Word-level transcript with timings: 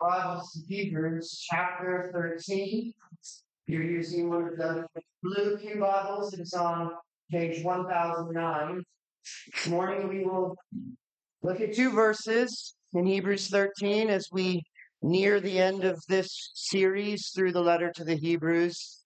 Bibles 0.00 0.52
to 0.52 0.60
Hebrews 0.72 1.44
chapter 1.50 2.08
13. 2.12 2.92
You're 3.66 3.82
using 3.82 4.28
one 4.28 4.44
of 4.44 4.56
the 4.56 4.86
blue 5.24 5.56
Pew 5.56 5.80
Bibles. 5.80 6.34
It's 6.34 6.54
on 6.54 6.92
page 7.32 7.64
1009. 7.64 8.84
This 9.52 9.66
morning 9.66 10.06
we 10.06 10.24
will 10.24 10.54
look 11.42 11.60
at 11.60 11.74
two 11.74 11.90
verses 11.90 12.76
in 12.94 13.06
Hebrews 13.06 13.48
13 13.48 14.08
as 14.08 14.28
we 14.30 14.62
near 15.02 15.40
the 15.40 15.58
end 15.58 15.82
of 15.82 16.00
this 16.08 16.52
series 16.54 17.30
through 17.34 17.50
the 17.50 17.60
letter 17.60 17.90
to 17.96 18.04
the 18.04 18.16
Hebrews, 18.16 19.02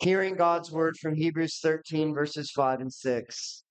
hearing 0.00 0.34
God's 0.34 0.72
word 0.72 0.96
from 0.96 1.14
Hebrews 1.14 1.58
13, 1.62 2.14
verses 2.14 2.50
5 2.56 2.80
and 2.80 2.92
6. 2.92 3.62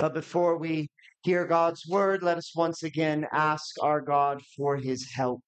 But 0.00 0.14
before 0.14 0.56
we 0.56 0.88
hear 1.22 1.44
God's 1.44 1.86
word, 1.86 2.22
let 2.22 2.38
us 2.38 2.56
once 2.56 2.82
again 2.82 3.26
ask 3.30 3.74
our 3.82 4.00
God 4.00 4.40
for 4.56 4.76
his 4.78 5.10
help 5.12 5.42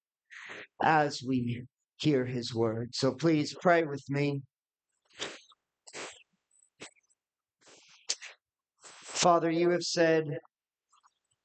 as 0.83 1.23
we 1.23 1.65
hear 1.97 2.25
his 2.25 2.55
word. 2.55 2.95
So 2.95 3.13
please 3.13 3.55
pray 3.61 3.85
with 3.85 4.05
me. 4.09 4.43
Father, 8.83 9.51
you 9.51 9.71
have 9.71 9.83
said, 9.83 10.39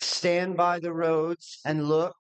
stand 0.02 0.58
by 0.58 0.80
the 0.80 0.94
roads 0.94 1.60
and 1.66 1.88
look 1.88 2.16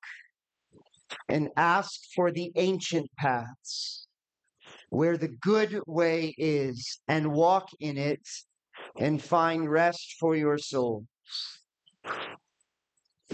and 1.27 1.49
ask 1.57 1.99
for 2.15 2.31
the 2.31 2.51
ancient 2.55 3.09
paths 3.17 4.07
where 4.89 5.17
the 5.17 5.27
good 5.27 5.79
way 5.85 6.33
is 6.37 6.99
and 7.07 7.31
walk 7.31 7.69
in 7.79 7.97
it 7.97 8.25
and 8.97 9.21
find 9.21 9.69
rest 9.69 10.15
for 10.19 10.35
your 10.35 10.57
souls. 10.57 11.05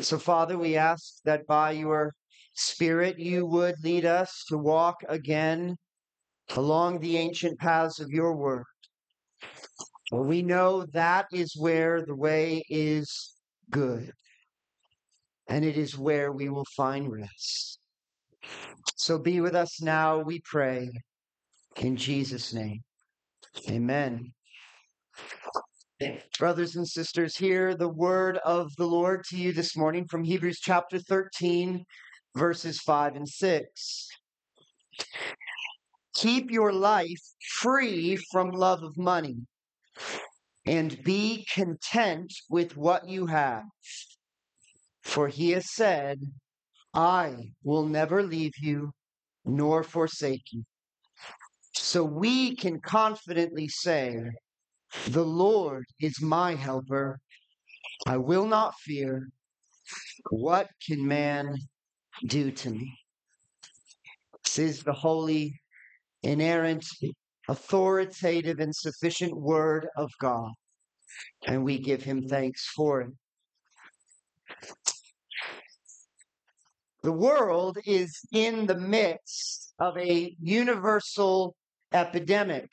So, 0.02 0.18
Father, 0.18 0.58
we 0.58 0.76
ask 0.76 1.22
that 1.24 1.48
by 1.48 1.72
your 1.72 2.14
Spirit 2.56 3.20
you 3.20 3.46
would 3.46 3.76
lead 3.84 4.06
us 4.06 4.44
to 4.48 4.58
walk 4.58 5.04
again 5.08 5.76
along 6.56 7.00
the 7.00 7.18
ancient 7.18 7.60
paths 7.60 8.00
of 8.00 8.10
your 8.10 8.36
word. 8.36 8.66
We 10.12 10.42
know 10.42 10.86
that 10.94 11.26
is 11.34 11.56
where 11.58 12.06
the 12.06 12.16
way 12.16 12.64
is 12.70 13.34
good, 13.70 14.12
and 15.50 15.66
it 15.66 15.78
is 15.78 15.98
where 15.98 16.32
we 16.32 16.50
will 16.50 16.68
find 16.76 17.12
rest. 17.12 17.80
So 18.96 19.18
be 19.20 19.42
with 19.42 19.56
us 19.56 19.82
now, 19.82 20.20
we 20.20 20.42
pray, 20.46 20.90
in 21.78 21.98
Jesus' 21.98 22.54
name. 22.54 22.82
Amen. 23.70 24.32
Brothers 26.38 26.76
and 26.76 26.88
sisters, 26.88 27.36
hear 27.38 27.76
the 27.76 27.90
word 27.90 28.38
of 28.46 28.70
the 28.78 28.86
Lord 28.86 29.24
to 29.30 29.38
you 29.38 29.54
this 29.54 29.76
morning 29.76 30.06
from 30.06 30.24
Hebrews 30.24 30.60
chapter 30.62 31.00
13, 31.00 31.84
verses 32.36 32.80
5 32.80 33.16
and 33.16 33.28
6. 33.28 34.10
Keep 36.16 36.52
your 36.52 36.72
life 36.72 37.22
free 37.60 38.18
from 38.32 38.52
love 38.52 38.84
of 38.84 38.98
money 38.98 39.38
and 40.66 41.04
be 41.04 41.46
content 41.54 42.34
with 42.50 42.76
what 42.78 43.08
you 43.08 43.28
have. 43.28 43.64
For 45.04 45.28
he 45.28 45.52
has 45.52 45.74
said, 45.74 46.20
I 46.94 47.52
will 47.64 47.86
never 47.86 48.24
leave 48.24 48.58
you 48.60 48.92
nor 49.44 49.84
forsake 49.84 50.46
you. 50.52 50.64
So 51.74 52.04
we 52.04 52.56
can 52.56 52.80
confidently 52.80 53.68
say, 53.68 54.18
The 55.10 55.26
Lord 55.26 55.86
is 56.00 56.22
my 56.22 56.56
helper. 56.56 57.20
I 58.08 58.18
will 58.18 58.46
not 58.46 58.74
fear. 58.80 59.28
What 60.32 60.70
can 60.88 61.06
man 61.06 61.58
do 62.26 62.52
to 62.52 62.70
me? 62.70 62.98
This 64.44 64.60
is 64.60 64.84
the 64.84 64.94
holy, 64.94 65.60
inerrant, 66.24 66.86
authoritative, 67.48 68.60
and 68.60 68.76
sufficient 68.76 69.36
word 69.36 69.88
of 69.98 70.10
God. 70.20 70.52
And 71.48 71.64
we 71.64 71.80
give 71.80 72.04
him 72.04 72.28
thanks 72.28 72.66
for 72.76 73.02
it. 73.02 73.12
The 77.04 77.12
world 77.12 77.78
is 77.86 78.20
in 78.32 78.66
the 78.66 78.78
midst 78.78 79.74
of 79.80 79.96
a 79.98 80.36
universal 80.42 81.56
epidemic. 81.94 82.70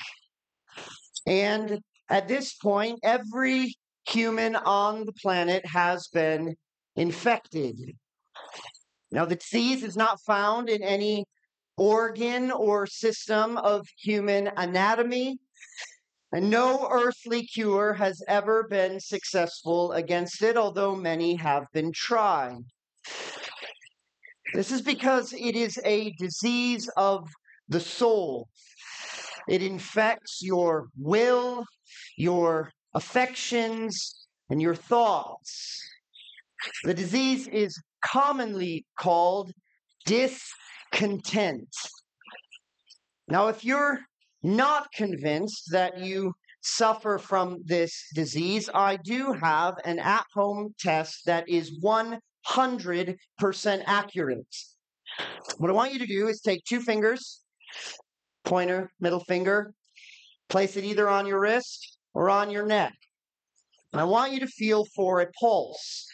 And 1.27 1.81
at 2.09 2.29
this 2.29 2.55
point, 2.55 3.01
every 3.03 3.75
human 4.09 4.57
on 4.57 5.05
the 5.05 5.13
planet 5.13 5.67
has 5.67 6.09
been 6.09 6.57
infected. 6.97 7.97
Now, 9.13 9.27
the 9.27 9.37
disease 9.37 9.83
is 9.83 9.95
not 9.95 10.23
found 10.23 10.71
in 10.71 10.83
any 10.83 11.27
organ 11.77 12.51
or 12.51 12.87
system 12.87 13.59
of 13.59 13.87
human 13.99 14.51
anatomy, 14.57 15.39
and 16.33 16.49
no 16.49 16.89
earthly 16.91 17.45
cure 17.45 17.93
has 17.93 18.23
ever 18.27 18.67
been 18.69 18.99
successful 19.01 19.93
against 19.93 20.43
it, 20.43 20.57
although 20.57 20.97
many 20.97 21.35
have 21.35 21.67
been 21.75 21.93
tried. 21.93 22.57
This 24.55 24.71
is 24.71 24.81
because 24.81 25.35
it 25.35 25.57
is 25.57 25.79
a 25.85 26.13
disease 26.19 26.89
of 26.97 27.29
the 27.69 27.81
soul. 27.81 28.49
It 29.47 29.63
infects 29.63 30.41
your 30.43 30.89
will, 30.99 31.67
your 32.17 32.71
affections, 32.95 34.27
and 34.49 34.63
your 34.63 34.75
thoughts. 34.75 35.81
The 36.85 36.95
disease 36.95 37.47
is 37.49 37.79
commonly 38.03 38.85
called 38.99 39.53
discontent. 40.05 41.75
Now, 43.29 43.49
if 43.49 43.65
you're 43.65 44.01
not 44.43 44.93
convinced 44.93 45.71
that 45.71 45.99
you 45.99 46.35
suffer 46.63 47.19
from 47.19 47.59
this 47.65 48.09
disease, 48.15 48.69
I 48.73 48.97
do 48.97 49.33
have 49.33 49.77
an 49.85 49.99
at 49.99 50.27
home 50.35 50.75
test 50.79 51.27
that 51.27 51.49
is 51.49 51.81
100% 51.83 52.17
accurate. 53.87 54.57
What 55.59 55.71
I 55.71 55.75
want 55.75 55.93
you 55.93 55.99
to 55.99 56.07
do 56.07 56.29
is 56.29 56.41
take 56.41 56.65
two 56.65 56.81
fingers, 56.81 57.41
pointer, 58.45 58.91
middle 59.01 59.21
finger, 59.21 59.73
place 60.49 60.77
it 60.77 60.85
either 60.85 61.09
on 61.09 61.27
your 61.27 61.41
wrist 61.41 61.99
or 62.15 62.31
on 62.31 62.51
your 62.51 62.67
neck. 62.67 62.95
And 63.93 64.01
I 64.01 64.05
want 64.05 64.33
you 64.33 64.41
to 64.41 64.47
feel 64.47 64.85
for 64.97 65.21
a 65.21 65.31
pulse. 65.39 66.07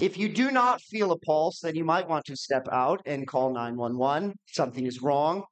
If 0.00 0.16
you 0.16 0.28
do 0.28 0.50
not 0.50 0.80
feel 0.82 1.12
a 1.12 1.18
pulse, 1.18 1.60
then 1.60 1.74
you 1.74 1.84
might 1.84 2.08
want 2.08 2.24
to 2.26 2.36
step 2.36 2.68
out 2.70 3.00
and 3.06 3.26
call 3.26 3.52
911. 3.52 4.34
Something 4.46 4.86
is 4.86 5.02
wrong. 5.02 5.44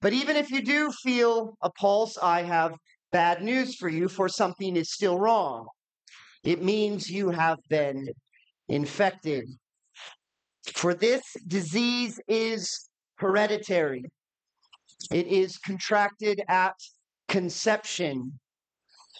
But 0.00 0.12
even 0.12 0.36
if 0.36 0.50
you 0.50 0.62
do 0.62 0.90
feel 1.02 1.56
a 1.62 1.70
pulse, 1.70 2.16
I 2.20 2.42
have 2.42 2.74
bad 3.12 3.42
news 3.42 3.76
for 3.76 3.88
you, 3.88 4.08
for 4.08 4.28
something 4.28 4.76
is 4.76 4.92
still 4.92 5.18
wrong. 5.18 5.66
It 6.42 6.62
means 6.62 7.10
you 7.10 7.30
have 7.30 7.58
been 7.68 8.08
infected. 8.68 9.44
For 10.74 10.94
this 10.94 11.22
disease 11.46 12.20
is 12.28 12.88
hereditary, 13.16 14.04
it 15.10 15.26
is 15.26 15.58
contracted 15.58 16.42
at 16.48 16.74
conception, 17.28 18.38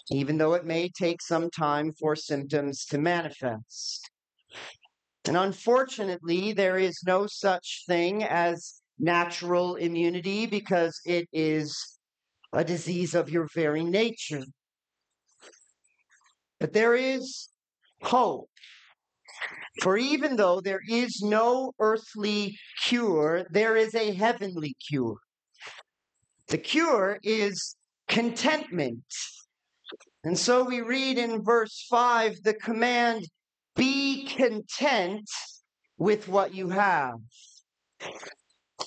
even 0.09 0.37
though 0.37 0.53
it 0.53 0.65
may 0.65 0.89
take 0.89 1.21
some 1.21 1.49
time 1.49 1.93
for 1.99 2.15
symptoms 2.15 2.85
to 2.85 2.97
manifest. 2.97 4.09
And 5.27 5.37
unfortunately, 5.37 6.53
there 6.53 6.77
is 6.77 7.03
no 7.05 7.27
such 7.27 7.83
thing 7.87 8.23
as 8.23 8.81
natural 8.97 9.75
immunity 9.75 10.45
because 10.45 10.99
it 11.05 11.27
is 11.31 11.97
a 12.53 12.63
disease 12.63 13.13
of 13.15 13.29
your 13.29 13.47
very 13.53 13.83
nature. 13.83 14.43
But 16.59 16.73
there 16.73 16.95
is 16.95 17.49
hope. 18.03 18.49
For 19.81 19.97
even 19.97 20.35
though 20.35 20.59
there 20.59 20.81
is 20.87 21.21
no 21.21 21.71
earthly 21.79 22.57
cure, 22.83 23.45
there 23.49 23.75
is 23.75 23.95
a 23.95 24.13
heavenly 24.13 24.75
cure. 24.87 25.17
The 26.49 26.57
cure 26.57 27.19
is 27.23 27.75
contentment. 28.07 29.03
And 30.23 30.37
so 30.37 30.63
we 30.63 30.81
read 30.81 31.17
in 31.17 31.43
verse 31.43 31.87
5 31.89 32.43
the 32.43 32.53
command 32.53 33.25
be 33.75 34.10
content 34.35 35.29
with 35.97 36.27
what 36.27 36.53
you 36.53 36.69
have. 36.69 37.15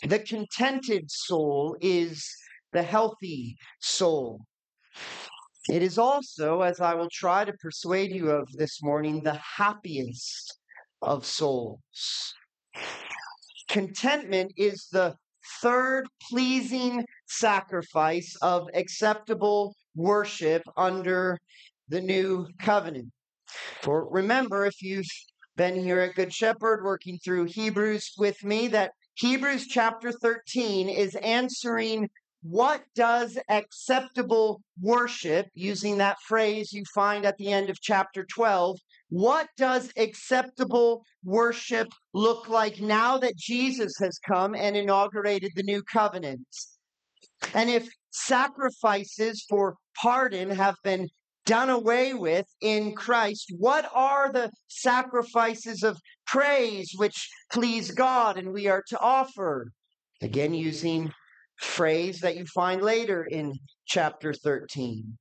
The 0.02 0.18
contented 0.18 1.10
soul 1.10 1.76
is 1.80 2.28
the 2.72 2.82
healthy 2.82 3.56
soul. 3.80 4.40
It 5.70 5.82
is 5.82 5.96
also, 5.96 6.60
as 6.60 6.80
I 6.80 6.94
will 6.94 7.08
try 7.10 7.44
to 7.44 7.52
persuade 7.54 8.10
you 8.10 8.30
of 8.30 8.48
this 8.52 8.82
morning, 8.82 9.22
the 9.22 9.40
happiest 9.56 10.58
of 11.00 11.24
souls. 11.24 12.34
Contentment 13.68 14.52
is 14.56 14.88
the 14.92 15.14
third 15.62 16.06
pleasing 16.28 17.04
sacrifice 17.26 18.36
of 18.42 18.68
acceptable 18.74 19.74
worship 19.94 20.62
under 20.76 21.38
the 21.88 22.00
new 22.00 22.46
covenant. 22.58 23.10
For 23.82 24.08
remember, 24.10 24.66
if 24.66 24.82
you've 24.82 25.06
been 25.56 25.76
here 25.76 26.00
at 26.00 26.14
Good 26.14 26.32
Shepherd 26.32 26.84
working 26.84 27.18
through 27.18 27.44
Hebrews 27.44 28.12
with 28.18 28.42
me, 28.44 28.68
that 28.68 28.92
Hebrews 29.14 29.66
chapter 29.66 30.12
13 30.12 30.88
is 30.88 31.14
answering 31.16 32.08
what 32.42 32.82
does 32.94 33.38
acceptable 33.48 34.60
worship, 34.80 35.46
using 35.54 35.98
that 35.98 36.18
phrase 36.26 36.72
you 36.72 36.84
find 36.94 37.24
at 37.24 37.38
the 37.38 37.50
end 37.50 37.70
of 37.70 37.80
chapter 37.80 38.24
12, 38.24 38.78
what 39.08 39.48
does 39.56 39.90
acceptable 39.96 41.04
worship 41.24 41.88
look 42.12 42.48
like 42.48 42.80
now 42.80 43.16
that 43.16 43.36
Jesus 43.36 43.96
has 43.98 44.18
come 44.18 44.54
and 44.54 44.76
inaugurated 44.76 45.52
the 45.54 45.62
new 45.62 45.82
covenant? 45.84 46.46
And 47.54 47.70
if 47.70 47.88
sacrifices 48.10 49.44
for 49.48 49.76
pardon 50.02 50.50
have 50.50 50.76
been 50.84 51.08
done 51.46 51.70
away 51.70 52.14
with 52.14 52.46
in 52.60 52.94
Christ, 52.94 53.52
what 53.58 53.88
are 53.92 54.32
the 54.32 54.50
sacrifices 54.68 55.82
of 55.82 55.98
praise 56.26 56.92
which 56.96 57.28
please 57.52 57.90
God 57.90 58.38
and 58.38 58.52
we 58.52 58.66
are 58.66 58.82
to 58.88 58.98
offer? 58.98 59.70
Again, 60.22 60.54
using 60.54 61.12
phrase 61.56 62.20
that 62.20 62.36
you 62.36 62.46
find 62.46 62.82
later 62.82 63.24
in 63.24 63.54
chapter 63.86 64.32
13. 64.32 65.18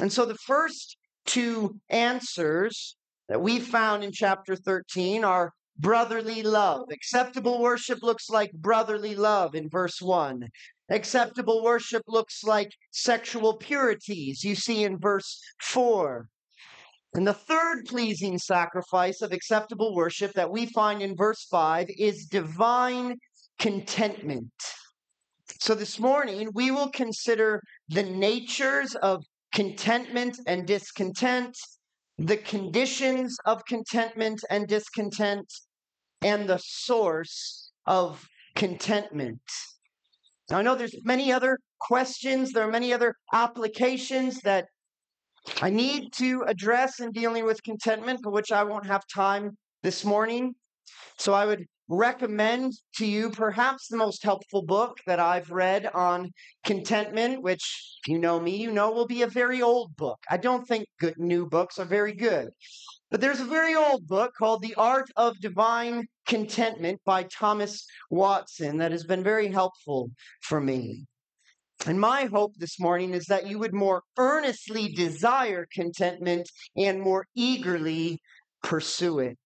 And 0.00 0.12
so 0.12 0.24
the 0.24 0.36
first 0.46 0.96
two 1.26 1.78
answers 1.90 2.96
that 3.28 3.40
we 3.40 3.60
found 3.60 4.02
in 4.02 4.12
chapter 4.12 4.56
13 4.56 5.24
are 5.24 5.52
brotherly 5.78 6.42
love. 6.42 6.86
Acceptable 6.90 7.60
worship 7.60 8.02
looks 8.02 8.28
like 8.28 8.52
brotherly 8.52 9.14
love 9.14 9.54
in 9.54 9.68
verse 9.68 10.00
1. 10.00 10.48
Acceptable 10.92 11.64
worship 11.64 12.02
looks 12.06 12.44
like 12.44 12.70
sexual 12.90 13.56
purities, 13.56 14.44
you 14.44 14.54
see 14.54 14.84
in 14.84 14.98
verse 14.98 15.40
4. 15.62 16.28
And 17.14 17.26
the 17.26 17.32
third 17.32 17.86
pleasing 17.86 18.36
sacrifice 18.36 19.22
of 19.22 19.32
acceptable 19.32 19.94
worship 19.94 20.34
that 20.34 20.50
we 20.50 20.66
find 20.66 21.00
in 21.00 21.16
verse 21.16 21.46
5 21.50 21.88
is 21.98 22.26
divine 22.26 23.16
contentment. 23.58 24.52
So 25.60 25.74
this 25.74 25.98
morning, 25.98 26.50
we 26.52 26.70
will 26.70 26.90
consider 26.90 27.62
the 27.88 28.02
natures 28.02 28.94
of 28.96 29.24
contentment 29.54 30.40
and 30.46 30.66
discontent, 30.66 31.56
the 32.18 32.36
conditions 32.36 33.34
of 33.46 33.64
contentment 33.64 34.40
and 34.50 34.68
discontent, 34.68 35.50
and 36.20 36.46
the 36.46 36.58
source 36.58 37.70
of 37.86 38.26
contentment. 38.54 39.40
Now, 40.52 40.58
I 40.58 40.62
know 40.62 40.74
there's 40.74 41.02
many 41.02 41.32
other 41.32 41.58
questions, 41.80 42.52
there 42.52 42.68
are 42.68 42.70
many 42.70 42.92
other 42.92 43.14
applications 43.32 44.38
that 44.40 44.66
I 45.62 45.70
need 45.70 46.12
to 46.16 46.42
address 46.46 47.00
in 47.00 47.10
dealing 47.10 47.46
with 47.46 47.62
contentment, 47.62 48.20
for 48.22 48.30
which 48.30 48.52
I 48.52 48.62
won't 48.62 48.84
have 48.84 49.02
time 49.06 49.56
this 49.82 50.04
morning. 50.04 50.54
So 51.16 51.32
I 51.32 51.46
would 51.46 51.64
recommend 51.88 52.74
to 52.96 53.06
you 53.06 53.30
perhaps 53.30 53.88
the 53.88 53.96
most 53.96 54.22
helpful 54.22 54.60
book 54.60 54.98
that 55.06 55.18
I've 55.18 55.50
read 55.50 55.86
on 55.94 56.30
contentment, 56.64 57.42
which, 57.42 57.96
if 58.04 58.12
you 58.12 58.18
know 58.18 58.38
me, 58.38 58.54
you 58.54 58.72
know 58.72 58.90
will 58.90 59.06
be 59.06 59.22
a 59.22 59.26
very 59.26 59.62
old 59.62 59.96
book. 59.96 60.18
I 60.28 60.36
don't 60.36 60.68
think 60.68 60.84
good 61.00 61.14
new 61.16 61.46
books 61.46 61.78
are 61.78 61.86
very 61.86 62.12
good. 62.12 62.50
But 63.12 63.20
there's 63.20 63.40
a 63.40 63.44
very 63.44 63.74
old 63.74 64.08
book 64.08 64.32
called 64.38 64.62
The 64.62 64.74
Art 64.76 65.10
of 65.18 65.38
Divine 65.38 66.06
Contentment 66.26 66.98
by 67.04 67.24
Thomas 67.24 67.84
Watson 68.08 68.78
that 68.78 68.90
has 68.90 69.04
been 69.04 69.22
very 69.22 69.48
helpful 69.48 70.10
for 70.40 70.62
me. 70.62 71.04
And 71.84 72.00
my 72.00 72.24
hope 72.24 72.54
this 72.56 72.80
morning 72.80 73.12
is 73.12 73.26
that 73.26 73.46
you 73.46 73.58
would 73.58 73.74
more 73.74 74.02
earnestly 74.16 74.88
desire 74.94 75.66
contentment 75.74 76.48
and 76.74 77.02
more 77.02 77.26
eagerly 77.34 78.18
pursue 78.62 79.18
it. 79.18 79.38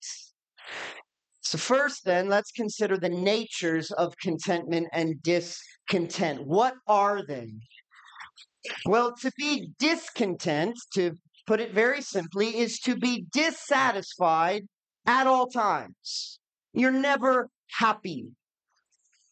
So, 1.40 1.58
first, 1.58 2.04
then, 2.04 2.28
let's 2.28 2.52
consider 2.52 2.96
the 2.96 3.08
natures 3.08 3.90
of 3.90 4.16
contentment 4.22 4.86
and 4.92 5.20
discontent. 5.24 6.46
What 6.46 6.74
are 6.86 7.26
they? 7.26 7.52
Well, 8.84 9.12
to 9.22 9.32
be 9.36 9.72
discontent, 9.80 10.76
to 10.94 11.16
put 11.46 11.60
it 11.60 11.72
very 11.72 12.02
simply, 12.02 12.58
is 12.58 12.78
to 12.80 12.96
be 12.96 13.26
dissatisfied 13.32 14.66
at 15.06 15.26
all 15.26 15.46
times. 15.46 16.38
You're 16.72 16.90
never 16.90 17.48
happy. 17.70 18.26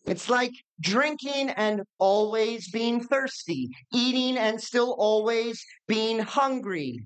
It's 0.06 0.28
like 0.28 0.52
drinking 0.80 1.50
and 1.50 1.82
always 1.98 2.70
being 2.70 3.02
thirsty, 3.02 3.70
eating 3.92 4.36
and 4.36 4.60
still 4.60 4.94
always 4.98 5.64
being 5.86 6.18
hungry. 6.18 7.00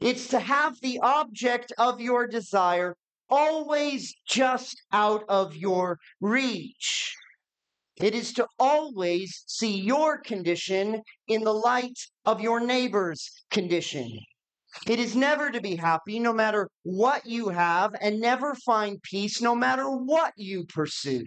It's 0.00 0.28
to 0.28 0.40
have 0.40 0.78
the 0.80 1.00
object 1.00 1.72
of 1.78 2.00
your 2.00 2.26
desire 2.26 2.96
always 3.28 4.14
just 4.26 4.82
out 4.92 5.24
of 5.28 5.56
your 5.56 5.98
reach. 6.20 7.16
It 7.96 8.14
is 8.14 8.34
to 8.34 8.46
always 8.58 9.42
see 9.46 9.80
your 9.80 10.18
condition 10.18 11.02
in 11.28 11.42
the 11.42 11.54
light 11.54 11.98
of 12.26 12.42
your 12.42 12.60
neighbor's 12.60 13.30
condition. 13.50 14.18
It 14.86 14.98
is 14.98 15.16
never 15.16 15.50
to 15.50 15.60
be 15.60 15.76
happy 15.76 16.18
no 16.18 16.32
matter 16.32 16.68
what 16.82 17.26
you 17.26 17.48
have, 17.48 17.94
and 18.00 18.20
never 18.20 18.54
find 18.54 19.02
peace 19.02 19.40
no 19.40 19.54
matter 19.54 19.88
what 19.88 20.32
you 20.36 20.64
pursue. 20.64 21.26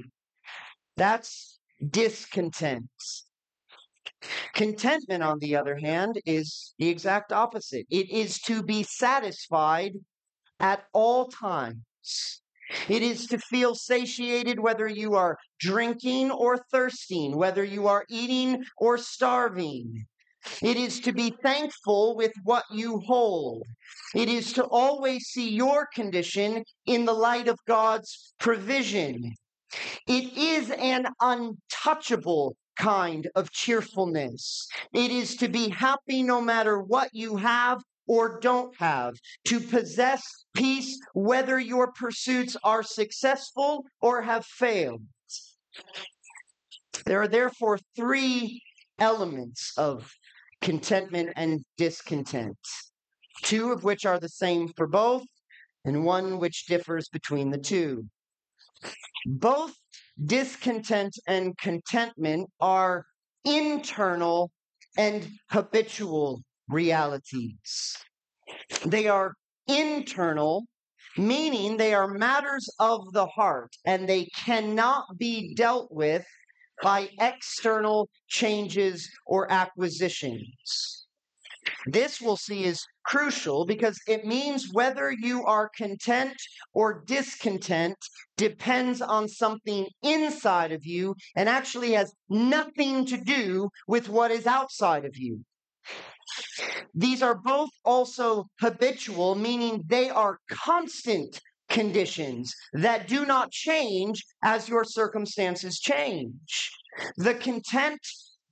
That's 0.97 1.59
discontent. 1.85 2.89
Contentment, 4.53 5.23
on 5.23 5.39
the 5.39 5.55
other 5.55 5.77
hand, 5.77 6.21
is 6.25 6.73
the 6.77 6.89
exact 6.89 7.31
opposite. 7.31 7.87
It 7.89 8.09
is 8.11 8.39
to 8.41 8.61
be 8.61 8.83
satisfied 8.83 9.93
at 10.59 10.83
all 10.93 11.27
times 11.27 12.41
it 12.87 13.01
is 13.01 13.25
to 13.27 13.39
feel 13.39 13.73
satiated 13.73 14.59
whether 14.59 14.87
you 14.87 15.15
are 15.15 15.39
drinking 15.59 16.29
or 16.29 16.57
thirsting, 16.71 17.35
whether 17.35 17.63
you 17.63 17.87
are 17.87 18.05
eating 18.09 18.63
or 18.77 18.97
starving. 18.97 20.05
It 20.62 20.77
is 20.77 21.00
to 21.01 21.13
be 21.13 21.33
thankful 21.41 22.15
with 22.15 22.33
what 22.44 22.65
you 22.71 23.00
hold. 23.00 23.63
It 24.13 24.30
is 24.30 24.53
to 24.53 24.65
always 24.65 25.27
see 25.27 25.50
your 25.50 25.88
condition 25.94 26.63
in 26.86 27.06
the 27.06 27.13
light 27.13 27.47
of 27.47 27.57
God's 27.65 28.33
provision. 28.39 29.33
It 30.07 30.38
is 30.38 30.71
an 30.71 31.07
untouchable 31.21 32.56
kind 32.75 33.27
of 33.36 33.51
cheerfulness. 33.51 34.68
It 34.94 35.12
is 35.12 35.36
to 35.38 35.47
be 35.47 35.69
happy 35.69 36.24
no 36.24 36.42
matter 36.42 36.80
what 36.81 37.09
you 37.13 37.38
have 37.38 37.81
or 38.07 38.39
don't 38.39 38.75
have, 38.77 39.13
to 39.45 39.59
possess 39.59 40.24
peace 40.56 41.00
whether 41.13 41.59
your 41.59 41.92
pursuits 41.92 42.57
are 42.63 42.81
successful 42.81 43.85
or 44.01 44.24
have 44.24 44.45
failed. 44.45 45.03
There 47.06 47.21
are 47.21 47.28
therefore 47.28 47.78
three 47.95 48.63
elements 48.97 49.73
of 49.78 50.11
contentment 50.61 51.31
and 51.35 51.63
discontent, 51.78 52.57
two 53.44 53.71
of 53.71 53.83
which 53.83 54.06
are 54.06 54.19
the 54.19 54.30
same 54.30 54.68
for 54.75 54.87
both, 54.87 55.23
and 55.85 56.04
one 56.04 56.39
which 56.39 56.66
differs 56.68 57.07
between 57.09 57.51
the 57.51 57.57
two. 57.57 58.06
Both 59.25 59.73
discontent 60.23 61.18
and 61.28 61.57
contentment 61.57 62.49
are 62.59 63.06
internal 63.45 64.51
and 64.97 65.28
habitual 65.49 66.42
realities. 66.68 67.95
They 68.85 69.07
are 69.07 69.33
internal, 69.68 70.66
meaning 71.18 71.78
they 71.78 71.94
are 71.94 72.07
matters 72.07 72.68
of 72.80 73.11
the 73.13 73.28
heart 73.28 73.75
and 73.85 74.07
they 74.07 74.25
cannot 74.35 75.06
be 75.18 75.54
dealt 75.54 75.92
with 75.92 76.25
by 76.81 77.09
external 77.19 78.09
changes 78.28 79.09
or 79.26 79.52
acquisitions. 79.52 81.07
This 81.86 82.21
we'll 82.21 82.38
see 82.38 82.64
is 82.64 82.86
crucial 83.06 83.66
because 83.66 84.00
it 84.07 84.26
means 84.26 84.71
whether 84.71 85.12
you 85.12 85.45
are 85.45 85.69
content 85.76 86.36
or 86.74 87.04
discontent 87.06 87.98
depends 88.38 89.02
on 89.02 89.28
something 89.28 89.88
inside 90.02 90.71
of 90.71 90.86
you 90.86 91.16
and 91.36 91.50
actually 91.50 91.92
has 91.94 92.14
nothing 92.30 93.06
to 93.06 93.18
do 93.18 93.69
with 93.88 94.09
what 94.09 94.31
is 94.31 94.48
outside 94.48 95.06
of 95.06 95.18
you. 95.18 95.44
These 96.94 97.21
are 97.21 97.36
both 97.36 97.69
also 97.83 98.48
habitual, 98.59 99.36
meaning 99.36 99.83
they 99.88 100.09
are 100.09 100.40
constant 100.50 101.40
conditions 101.69 102.54
that 102.73 103.07
do 103.07 103.26
not 103.26 103.52
change 103.52 104.23
as 104.44 104.68
your 104.68 104.83
circumstances 104.83 105.80
change. 105.80 106.71
The 107.18 107.35
content 107.35 108.02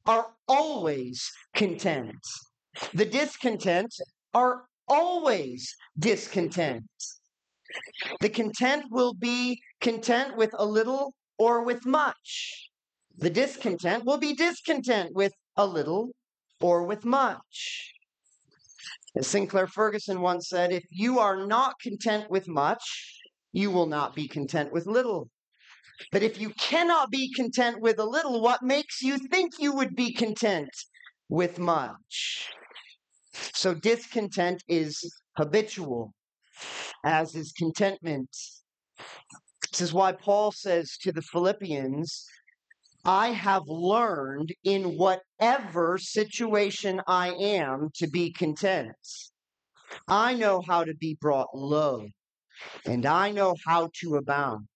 are 0.06 0.28
always 0.48 1.30
content. 1.56 2.24
The 2.94 3.06
discontent 3.06 3.94
are 4.34 4.66
always 4.88 5.76
discontent. 5.98 6.86
The 8.22 8.30
content 8.30 8.86
will 8.92 9.14
be 9.14 9.60
content 9.82 10.38
with 10.38 10.52
a 10.58 10.66
little 10.66 11.14
or 11.38 11.64
with 11.64 11.86
much. 11.86 12.70
The 13.18 13.30
discontent 13.30 14.06
will 14.06 14.18
be 14.18 14.34
discontent 14.34 15.14
with 15.14 15.34
a 15.56 15.66
little 15.66 16.12
or 16.62 16.84
with 16.84 17.04
much. 17.04 17.94
As 19.18 19.26
Sinclair 19.26 19.66
Ferguson 19.66 20.22
once 20.22 20.48
said, 20.48 20.72
if 20.72 20.84
you 20.92 21.18
are 21.18 21.48
not 21.48 21.80
content 21.82 22.30
with 22.30 22.48
much, 22.48 23.20
you 23.52 23.72
will 23.72 23.88
not 23.88 24.14
be 24.14 24.28
content 24.28 24.72
with 24.72 24.86
little. 24.86 25.30
But 26.12 26.22
if 26.22 26.40
you 26.40 26.52
cannot 26.60 27.10
be 27.10 27.34
content 27.34 27.82
with 27.82 27.98
a 27.98 28.06
little, 28.06 28.42
what 28.42 28.62
makes 28.62 29.02
you 29.02 29.18
think 29.18 29.54
you 29.58 29.74
would 29.74 29.96
be 29.96 30.14
content 30.14 30.70
with 31.30 31.58
much? 31.58 32.52
So 33.56 33.74
discontent 33.74 34.64
is 34.68 35.00
habitual, 35.36 36.14
as 37.04 37.34
is 37.34 37.52
contentment. 37.54 38.30
This 39.72 39.82
is 39.82 39.94
why 39.94 40.12
Paul 40.12 40.52
says 40.52 40.96
to 41.02 41.12
the 41.12 41.24
Philippians, 41.24 42.24
I 43.08 43.30
have 43.30 43.64
learned 43.68 44.54
in 44.66 44.98
whatever 44.98 45.98
situation 45.98 47.02
I 47.08 47.30
am 47.30 47.90
to 47.96 48.08
be 48.08 48.34
content. 48.34 48.98
I 50.10 50.34
know 50.34 50.62
how 50.68 50.84
to 50.84 50.94
be 50.94 51.18
brought 51.22 51.56
low, 51.56 52.06
and 52.86 53.06
I 53.06 53.32
know 53.32 53.56
how 53.66 53.92
to 54.02 54.18
abound. 54.18 54.68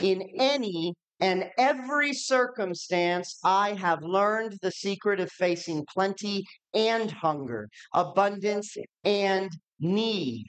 In 0.00 0.22
any 0.38 0.94
and 1.20 1.50
every 1.58 2.14
circumstance, 2.14 3.38
I 3.44 3.74
have 3.74 4.02
learned 4.02 4.58
the 4.62 4.72
secret 4.72 5.20
of 5.20 5.30
facing 5.30 5.84
plenty 5.92 6.46
and 6.72 7.10
hunger, 7.10 7.68
abundance 7.92 8.74
and 9.04 9.50
need. 9.78 10.46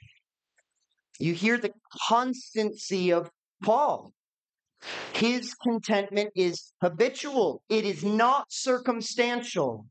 You 1.18 1.34
hear 1.34 1.58
the 1.58 1.72
constancy 2.08 3.12
of 3.12 3.28
Paul. 3.62 4.13
His 5.14 5.54
contentment 5.54 6.30
is 6.34 6.72
habitual, 6.80 7.62
it 7.68 7.84
is 7.84 8.04
not 8.04 8.46
circumstantial. 8.50 9.86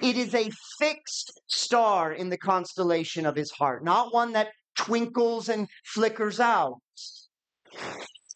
It 0.00 0.16
is 0.16 0.34
a 0.34 0.50
fixed 0.78 1.40
star 1.46 2.12
in 2.12 2.30
the 2.30 2.38
constellation 2.38 3.26
of 3.26 3.36
his 3.36 3.50
heart, 3.50 3.84
not 3.84 4.12
one 4.14 4.32
that 4.32 4.48
twinkles 4.76 5.48
and 5.48 5.68
flickers 5.84 6.40
out, 6.40 6.80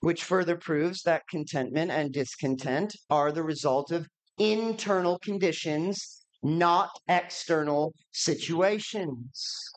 which 0.00 0.25
further 0.25 0.57
proves 0.57 1.02
that 1.02 1.23
contentment 1.28 1.90
and 1.90 2.12
discontent 2.12 2.97
are 3.09 3.33
the 3.33 3.42
result 3.42 3.90
of 3.90 4.07
internal 4.38 5.19
conditions, 5.19 6.25
not 6.42 6.90
external 7.09 7.95
situations. 8.12 9.71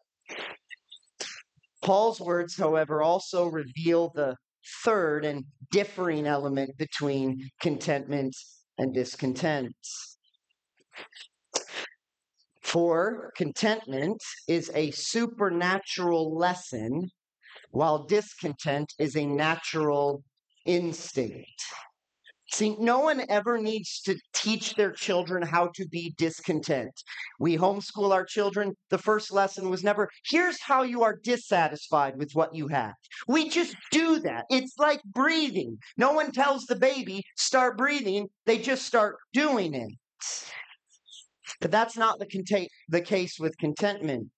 Paul's 1.81 2.21
words, 2.21 2.57
however, 2.57 3.01
also 3.01 3.47
reveal 3.47 4.09
the 4.15 4.35
third 4.83 5.25
and 5.25 5.45
differing 5.71 6.27
element 6.27 6.77
between 6.77 7.49
contentment 7.59 8.35
and 8.77 8.93
discontent. 8.93 9.75
For 12.61 13.31
contentment 13.35 14.21
is 14.47 14.71
a 14.73 14.91
supernatural 14.91 16.35
lesson, 16.35 17.09
while 17.71 18.05
discontent 18.05 18.93
is 18.97 19.15
a 19.15 19.25
natural 19.25 20.23
instinct. 20.65 21.61
See, 22.53 22.75
no 22.77 22.99
one 22.99 23.25
ever 23.29 23.57
needs 23.57 23.99
to 24.01 24.15
teach 24.31 24.75
their 24.75 24.91
children 24.91 25.41
how 25.41 25.71
to 25.73 25.87
be 25.87 26.13
discontent. 26.19 26.91
We 27.39 27.57
homeschool 27.57 28.11
our 28.11 28.23
children. 28.23 28.75
The 28.91 28.99
first 28.99 29.33
lesson 29.33 29.71
was 29.71 29.83
never, 29.83 30.07
here's 30.29 30.61
how 30.61 30.83
you 30.83 31.01
are 31.01 31.19
dissatisfied 31.23 32.15
with 32.15 32.29
what 32.33 32.53
you 32.53 32.67
have. 32.67 32.93
We 33.27 33.49
just 33.49 33.75
do 33.89 34.19
that. 34.19 34.45
It's 34.51 34.77
like 34.77 35.01
breathing. 35.03 35.79
No 35.97 36.11
one 36.11 36.31
tells 36.31 36.65
the 36.65 36.75
baby, 36.75 37.23
start 37.37 37.75
breathing. 37.75 38.27
They 38.45 38.59
just 38.59 38.85
start 38.85 39.15
doing 39.33 39.73
it. 39.73 39.89
But 41.59 41.71
that's 41.71 41.97
not 41.97 42.19
the, 42.19 42.67
the 42.87 43.01
case 43.01 43.39
with 43.39 43.57
contentment. 43.57 44.29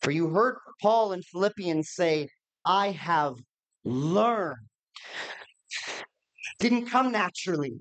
For 0.00 0.10
you 0.10 0.30
heard 0.30 0.56
Paul 0.80 1.12
in 1.12 1.20
Philippians 1.20 1.90
say, 1.90 2.28
I 2.64 2.92
have 2.92 3.34
learned 3.84 4.56
didn't 6.64 6.86
come 6.86 7.12
naturally. 7.12 7.74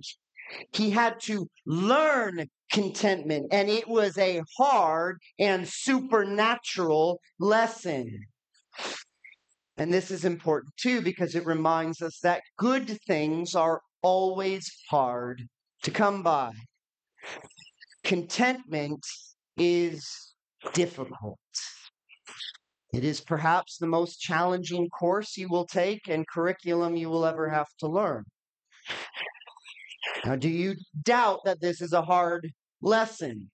He 0.73 0.89
had 0.89 1.17
to 1.21 1.47
learn 1.65 2.47
contentment, 2.69 3.47
and 3.51 3.69
it 3.69 3.87
was 3.87 4.17
a 4.17 4.41
hard 4.57 5.19
and 5.39 5.65
supernatural 5.65 7.21
lesson. 7.39 8.25
And 9.77 9.91
this 9.91 10.11
is 10.11 10.25
important 10.25 10.73
too 10.75 11.01
because 11.01 11.33
it 11.33 11.45
reminds 11.45 12.01
us 12.01 12.19
that 12.23 12.41
good 12.57 12.99
things 13.07 13.55
are 13.55 13.79
always 14.01 14.69
hard 14.89 15.41
to 15.83 15.89
come 15.89 16.21
by. 16.21 16.51
Contentment 18.03 19.05
is 19.55 20.33
difficult. 20.73 21.39
It 22.93 23.05
is 23.05 23.21
perhaps 23.21 23.77
the 23.77 23.87
most 23.87 24.19
challenging 24.19 24.89
course 24.89 25.37
you 25.37 25.47
will 25.47 25.65
take 25.65 26.09
and 26.09 26.27
curriculum 26.27 26.97
you 26.97 27.09
will 27.09 27.25
ever 27.25 27.49
have 27.49 27.69
to 27.79 27.87
learn. 27.87 28.25
Now, 30.25 30.35
do 30.35 30.49
you 30.49 30.75
doubt 31.03 31.41
that 31.45 31.61
this 31.61 31.81
is 31.81 31.93
a 31.93 32.01
hard 32.01 32.51
lesson? 32.81 33.49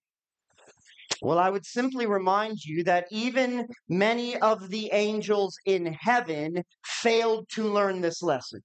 Well, 1.22 1.38
I 1.38 1.50
would 1.50 1.66
simply 1.66 2.06
remind 2.06 2.64
you 2.64 2.84
that 2.84 3.06
even 3.10 3.66
many 3.88 4.36
of 4.38 4.70
the 4.70 4.90
angels 4.92 5.56
in 5.66 5.92
heaven 6.00 6.62
failed 6.84 7.46
to 7.54 7.64
learn 7.64 8.00
this 8.00 8.22
lesson. 8.22 8.62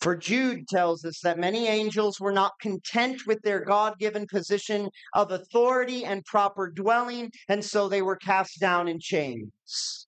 For 0.00 0.14
Jude 0.14 0.68
tells 0.68 1.04
us 1.04 1.18
that 1.24 1.40
many 1.40 1.66
angels 1.66 2.20
were 2.20 2.32
not 2.32 2.52
content 2.60 3.26
with 3.26 3.42
their 3.42 3.64
God 3.64 3.98
given 3.98 4.28
position 4.28 4.88
of 5.14 5.32
authority 5.32 6.04
and 6.04 6.24
proper 6.24 6.70
dwelling, 6.70 7.32
and 7.48 7.64
so 7.64 7.88
they 7.88 8.02
were 8.02 8.16
cast 8.16 8.60
down 8.60 8.86
in 8.86 9.00
chains. 9.00 10.07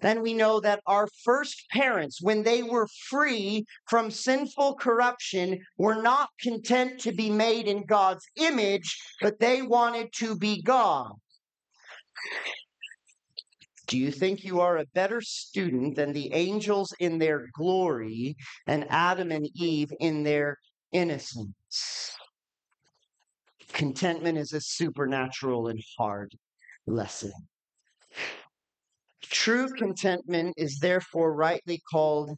Then 0.00 0.22
we 0.22 0.34
know 0.34 0.60
that 0.60 0.82
our 0.86 1.08
first 1.24 1.68
parents, 1.70 2.20
when 2.22 2.42
they 2.42 2.62
were 2.62 2.88
free 3.08 3.64
from 3.88 4.10
sinful 4.10 4.76
corruption, 4.76 5.60
were 5.78 6.00
not 6.00 6.30
content 6.40 7.00
to 7.00 7.12
be 7.12 7.30
made 7.30 7.66
in 7.66 7.84
God's 7.84 8.24
image, 8.36 8.96
but 9.20 9.38
they 9.40 9.62
wanted 9.62 10.12
to 10.14 10.36
be 10.36 10.62
God. 10.62 11.12
Do 13.86 13.98
you 13.98 14.10
think 14.10 14.44
you 14.44 14.60
are 14.60 14.78
a 14.78 14.86
better 14.94 15.20
student 15.20 15.96
than 15.96 16.12
the 16.12 16.32
angels 16.32 16.94
in 17.00 17.18
their 17.18 17.48
glory 17.52 18.36
and 18.66 18.86
Adam 18.88 19.30
and 19.30 19.46
Eve 19.54 19.92
in 20.00 20.22
their 20.22 20.58
innocence? 20.92 22.16
Contentment 23.72 24.38
is 24.38 24.52
a 24.52 24.60
supernatural 24.60 25.68
and 25.68 25.82
hard 25.98 26.34
lesson. 26.86 27.32
True 29.34 29.68
contentment 29.74 30.54
is 30.56 30.78
therefore 30.78 31.34
rightly 31.34 31.82
called 31.90 32.30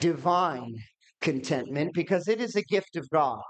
divine 0.00 0.76
contentment 1.20 1.92
because 1.92 2.26
it 2.26 2.40
is 2.40 2.56
a 2.56 2.62
gift 2.62 2.96
of 2.96 3.08
God. 3.10 3.42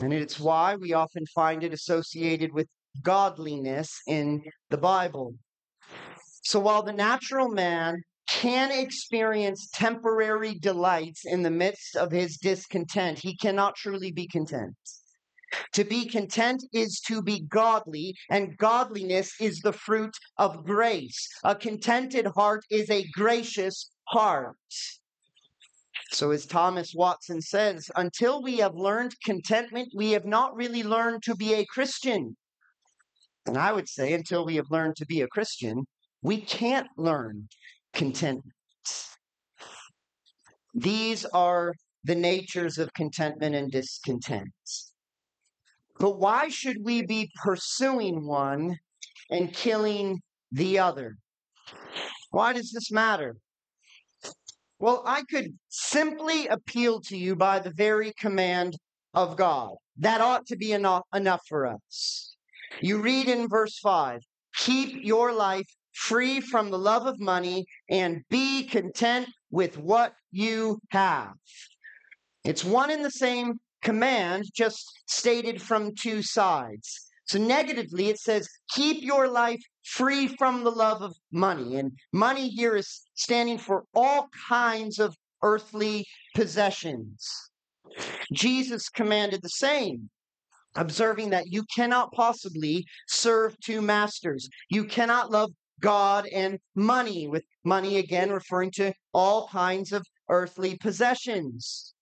And 0.00 0.12
it's 0.12 0.40
why 0.40 0.74
we 0.74 0.92
often 0.92 1.24
find 1.26 1.62
it 1.62 1.72
associated 1.72 2.52
with 2.52 2.66
godliness 3.02 4.00
in 4.08 4.42
the 4.70 4.76
Bible. 4.76 5.34
So 6.42 6.58
while 6.58 6.82
the 6.82 6.92
natural 6.92 7.48
man 7.48 8.02
can 8.28 8.72
experience 8.72 9.70
temporary 9.72 10.58
delights 10.58 11.24
in 11.24 11.42
the 11.42 11.50
midst 11.50 11.94
of 11.94 12.10
his 12.10 12.38
discontent, 12.38 13.20
he 13.20 13.36
cannot 13.36 13.76
truly 13.76 14.10
be 14.10 14.26
content. 14.26 14.74
To 15.72 15.84
be 15.84 16.06
content 16.06 16.64
is 16.72 17.00
to 17.06 17.22
be 17.22 17.40
godly, 17.40 18.14
and 18.30 18.56
godliness 18.56 19.32
is 19.40 19.60
the 19.60 19.72
fruit 19.72 20.14
of 20.38 20.64
grace. 20.64 21.28
A 21.44 21.54
contented 21.54 22.26
heart 22.26 22.64
is 22.70 22.90
a 22.90 23.08
gracious 23.12 23.90
heart. 24.08 24.56
So, 26.10 26.30
as 26.30 26.46
Thomas 26.46 26.92
Watson 26.94 27.40
says, 27.40 27.90
until 27.96 28.42
we 28.42 28.58
have 28.58 28.74
learned 28.74 29.14
contentment, 29.24 29.88
we 29.94 30.12
have 30.12 30.24
not 30.24 30.54
really 30.54 30.82
learned 30.82 31.22
to 31.24 31.34
be 31.34 31.54
a 31.54 31.66
Christian. 31.66 32.36
And 33.46 33.58
I 33.58 33.72
would 33.72 33.88
say, 33.88 34.12
until 34.12 34.44
we 34.44 34.56
have 34.56 34.70
learned 34.70 34.96
to 34.96 35.06
be 35.06 35.22
a 35.22 35.28
Christian, 35.28 35.84
we 36.22 36.40
can't 36.40 36.88
learn 36.96 37.48
contentment. 37.92 38.54
These 40.72 41.24
are 41.26 41.74
the 42.04 42.14
natures 42.14 42.78
of 42.78 42.92
contentment 42.94 43.54
and 43.54 43.70
discontent. 43.70 44.52
But 45.98 46.18
why 46.18 46.48
should 46.48 46.78
we 46.82 47.02
be 47.02 47.30
pursuing 47.42 48.26
one 48.26 48.78
and 49.30 49.52
killing 49.52 50.20
the 50.50 50.78
other? 50.78 51.16
Why 52.30 52.52
does 52.52 52.72
this 52.72 52.90
matter? 52.90 53.36
Well, 54.78 55.02
I 55.06 55.22
could 55.30 55.56
simply 55.68 56.46
appeal 56.48 57.00
to 57.02 57.16
you 57.16 57.36
by 57.36 57.58
the 57.58 57.70
very 57.70 58.12
command 58.18 58.76
of 59.14 59.36
God. 59.36 59.74
That 59.98 60.20
ought 60.20 60.46
to 60.46 60.56
be 60.56 60.72
enough, 60.72 61.04
enough 61.14 61.42
for 61.48 61.66
us. 61.66 62.36
You 62.80 63.00
read 63.00 63.28
in 63.28 63.48
verse 63.48 63.78
5 63.78 64.20
Keep 64.56 65.04
your 65.04 65.32
life 65.32 65.68
free 65.92 66.40
from 66.40 66.70
the 66.70 66.78
love 66.78 67.06
of 67.06 67.20
money 67.20 67.66
and 67.88 68.22
be 68.28 68.64
content 68.64 69.28
with 69.50 69.78
what 69.78 70.12
you 70.32 70.78
have. 70.90 71.34
It's 72.44 72.64
one 72.64 72.90
and 72.90 73.04
the 73.04 73.10
same 73.10 73.60
command 73.84 74.46
just 74.54 74.90
stated 75.06 75.62
from 75.62 75.94
two 75.94 76.22
sides. 76.22 77.08
So, 77.26 77.38
negatively, 77.38 78.08
it 78.08 78.18
says, 78.18 78.48
keep 78.74 79.02
your 79.02 79.28
life 79.28 79.60
free 79.84 80.26
from 80.26 80.64
the 80.64 80.70
love 80.70 81.00
of 81.00 81.14
money. 81.32 81.76
And 81.76 81.92
money 82.12 82.48
here 82.48 82.76
is 82.76 83.02
standing 83.14 83.58
for 83.58 83.84
all 83.94 84.28
kinds 84.48 84.98
of 84.98 85.16
earthly 85.42 86.04
possessions. 86.34 87.26
Jesus 88.32 88.88
commanded 88.88 89.40
the 89.42 89.48
same, 89.48 90.10
observing 90.74 91.30
that 91.30 91.46
you 91.46 91.64
cannot 91.74 92.12
possibly 92.12 92.84
serve 93.08 93.58
two 93.60 93.80
masters. 93.80 94.48
You 94.68 94.84
cannot 94.84 95.30
love 95.30 95.50
God 95.80 96.26
and 96.26 96.58
money, 96.74 97.26
with 97.28 97.44
money 97.64 97.98
again 97.98 98.30
referring 98.30 98.70
to 98.72 98.92
all 99.12 99.48
kinds 99.48 99.92
of 99.92 100.06
earthly 100.28 100.76
possessions. 100.76 101.93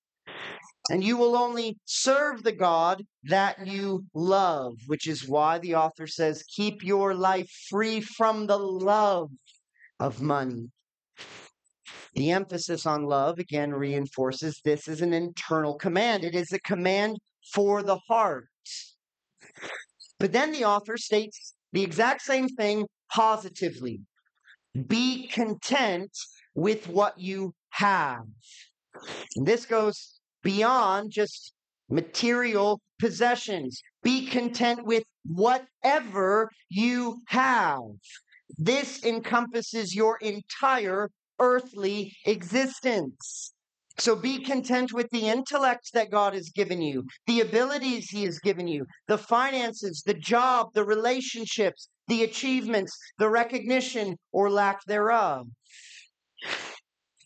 And 0.90 1.04
you 1.04 1.16
will 1.16 1.36
only 1.36 1.78
serve 1.84 2.42
the 2.42 2.52
God 2.52 3.04
that 3.24 3.66
you 3.66 4.04
love, 4.14 4.74
which 4.86 5.06
is 5.06 5.28
why 5.28 5.58
the 5.58 5.76
author 5.76 6.06
says, 6.06 6.42
keep 6.42 6.82
your 6.82 7.14
life 7.14 7.48
free 7.70 8.00
from 8.00 8.46
the 8.46 8.58
love 8.58 9.30
of 10.00 10.20
money. 10.20 10.70
The 12.14 12.32
emphasis 12.32 12.84
on 12.84 13.04
love 13.04 13.38
again 13.38 13.72
reinforces 13.72 14.60
this 14.64 14.88
is 14.88 15.00
an 15.00 15.12
internal 15.12 15.74
command. 15.74 16.24
It 16.24 16.34
is 16.34 16.52
a 16.52 16.60
command 16.60 17.18
for 17.54 17.82
the 17.82 17.98
heart. 18.08 18.48
But 20.18 20.32
then 20.32 20.52
the 20.52 20.64
author 20.64 20.96
states 20.96 21.54
the 21.72 21.82
exact 21.82 22.22
same 22.22 22.48
thing 22.48 22.86
positively. 23.12 24.00
Be 24.86 25.28
content 25.28 26.10
with 26.54 26.88
what 26.88 27.18
you 27.18 27.54
have. 27.70 28.24
And 29.36 29.46
this 29.46 29.64
goes 29.64 30.20
beyond 30.42 31.11
just 31.11 31.52
material 31.88 32.80
possessions. 32.99 33.82
Be 34.02 34.26
content 34.26 34.84
with 34.84 35.04
whatever 35.25 36.50
you 36.68 37.20
have. 37.26 37.80
This 38.58 39.04
encompasses 39.04 39.94
your 39.94 40.18
entire 40.18 41.11
earthly 41.38 42.16
existence. 42.26 43.52
So 43.99 44.16
be 44.16 44.42
content 44.42 44.92
with 44.92 45.08
the 45.11 45.28
intellect 45.28 45.90
that 45.92 46.11
God 46.11 46.34
has 46.34 46.49
given 46.49 46.80
you, 46.80 47.04
the 47.26 47.40
abilities 47.40 48.08
He 48.08 48.25
has 48.25 48.38
given 48.38 48.66
you, 48.66 48.87
the 49.06 49.18
finances, 49.18 50.02
the 50.04 50.14
job, 50.14 50.68
the 50.75 50.84
relationships, 50.84 51.88
the 52.08 52.25
achievements, 52.25 52.96
the 53.18 53.28
recognition 53.28 54.16
or 54.32 54.50
lack 54.50 54.82
thereof. 54.87 55.46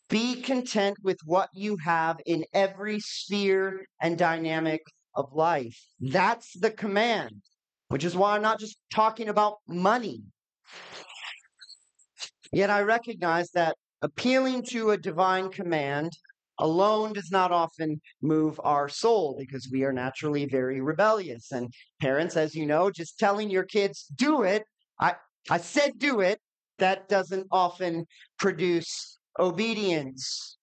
Be 0.08 0.40
content 0.40 0.96
with 1.02 1.18
what 1.24 1.48
you 1.52 1.76
have 1.78 2.18
in 2.26 2.44
every 2.52 3.00
sphere 3.00 3.86
and 4.00 4.16
dynamic 4.16 4.82
of 5.14 5.32
life. 5.32 5.76
That's 6.00 6.52
the 6.52 6.70
command, 6.70 7.42
which 7.88 8.04
is 8.04 8.16
why 8.16 8.36
I'm 8.36 8.42
not 8.42 8.60
just 8.60 8.78
talking 8.92 9.28
about 9.28 9.56
money. 9.66 10.22
Yet 12.52 12.70
I 12.70 12.82
recognize 12.82 13.50
that 13.52 13.76
appealing 14.02 14.62
to 14.70 14.90
a 14.90 14.96
divine 14.96 15.50
command 15.50 16.12
alone 16.58 17.12
does 17.12 17.30
not 17.30 17.50
often 17.50 18.00
move 18.22 18.60
our 18.62 18.88
soul 18.88 19.36
because 19.38 19.68
we 19.70 19.84
are 19.84 19.92
naturally 19.92 20.46
very 20.46 20.80
rebellious. 20.80 21.52
And 21.52 21.72
parents, 22.00 22.36
as 22.36 22.54
you 22.54 22.66
know, 22.66 22.90
just 22.90 23.18
telling 23.18 23.50
your 23.50 23.64
kids, 23.64 24.06
do 24.14 24.42
it, 24.42 24.64
I, 25.00 25.16
I 25.50 25.58
said 25.58 25.98
do 25.98 26.20
it, 26.20 26.38
that 26.78 27.08
doesn't 27.08 27.46
often 27.50 28.06
produce 28.38 29.18
obedience. 29.38 30.56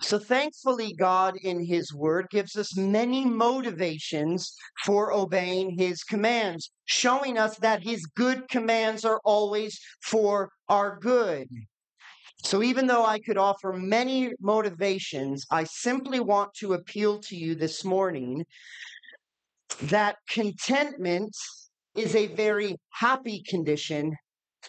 So 0.00 0.18
thankfully, 0.18 0.94
God 0.94 1.36
in 1.42 1.64
His 1.64 1.92
Word 1.92 2.28
gives 2.30 2.56
us 2.56 2.76
many 2.76 3.24
motivations 3.24 4.54
for 4.84 5.12
obeying 5.12 5.78
His 5.78 6.02
commands, 6.02 6.70
showing 6.86 7.36
us 7.36 7.58
that 7.58 7.82
His 7.82 8.06
good 8.06 8.48
commands 8.48 9.04
are 9.04 9.20
always 9.24 9.78
for 10.02 10.50
our 10.68 10.98
good. 10.98 11.48
So 12.44 12.62
even 12.62 12.86
though 12.86 13.04
I 13.04 13.18
could 13.18 13.36
offer 13.36 13.72
many 13.72 14.32
motivations, 14.40 15.44
I 15.50 15.64
simply 15.64 16.20
want 16.20 16.54
to 16.60 16.74
appeal 16.74 17.18
to 17.22 17.36
you 17.36 17.54
this 17.54 17.84
morning 17.84 18.46
that 19.82 20.16
contentment 20.28 21.34
is 21.96 22.14
a 22.14 22.28
very 22.28 22.76
happy 22.90 23.42
condition 23.42 24.16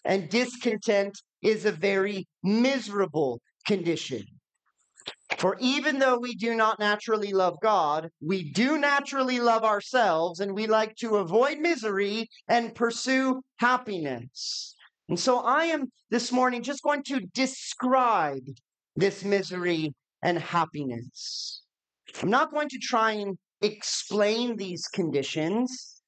and 0.04 0.30
discontent 0.30 1.16
is 1.42 1.66
a 1.66 1.72
very 1.72 2.28
miserable 2.44 3.42
condition. 3.66 4.26
For 5.38 5.56
even 5.60 6.00
though 6.00 6.18
we 6.18 6.36
do 6.36 6.56
not 6.56 6.80
naturally 6.80 7.32
love 7.32 7.58
God, 7.62 8.10
we 8.22 8.52
do 8.52 8.78
naturally 8.78 9.40
love 9.40 9.64
ourselves 9.64 10.40
and 10.40 10.54
we 10.54 10.68
like 10.68 10.96
to 10.98 11.18
avoid 11.18 11.60
misery 11.60 12.30
and 12.48 12.76
pursue 12.76 13.42
happiness. 13.58 14.76
And 15.08 15.20
so 15.20 15.40
I 15.40 15.66
am 15.66 15.92
this 16.10 16.32
morning 16.32 16.62
just 16.62 16.84
going 16.84 17.04
to 17.04 17.22
describe 17.34 18.44
this 18.96 19.24
misery 19.24 19.94
and 20.22 20.38
happiness. 20.38 21.62
I'm 22.22 22.30
not 22.30 22.52
going 22.52 22.70
to 22.70 22.80
try 22.80 23.12
and 23.14 23.38
explain 23.62 24.58
these 24.58 24.88
conditions 24.88 26.02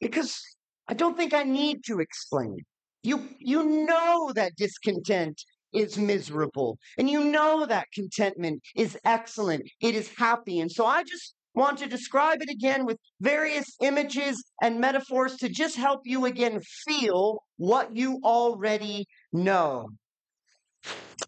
because 0.00 0.40
I 0.88 0.94
don't 0.94 1.16
think 1.16 1.34
I 1.34 1.42
need 1.42 1.84
to 1.86 1.98
explain 2.00 2.54
it. 2.58 2.66
You, 3.06 3.28
you 3.38 3.86
know 3.86 4.32
that 4.34 4.56
discontent 4.56 5.40
is 5.72 5.96
miserable, 5.96 6.76
and 6.98 7.08
you 7.08 7.22
know 7.22 7.64
that 7.64 7.86
contentment 7.94 8.62
is 8.74 8.98
excellent. 9.04 9.62
It 9.80 9.94
is 9.94 10.10
happy. 10.16 10.58
And 10.58 10.72
so 10.72 10.84
I 10.86 11.04
just 11.04 11.36
want 11.54 11.78
to 11.78 11.86
describe 11.86 12.42
it 12.42 12.50
again 12.50 12.84
with 12.84 12.98
various 13.20 13.66
images 13.80 14.42
and 14.60 14.80
metaphors 14.80 15.36
to 15.36 15.48
just 15.48 15.76
help 15.76 16.00
you 16.04 16.26
again 16.26 16.60
feel 16.84 17.44
what 17.58 17.94
you 17.94 18.18
already 18.24 19.06
know. 19.32 19.88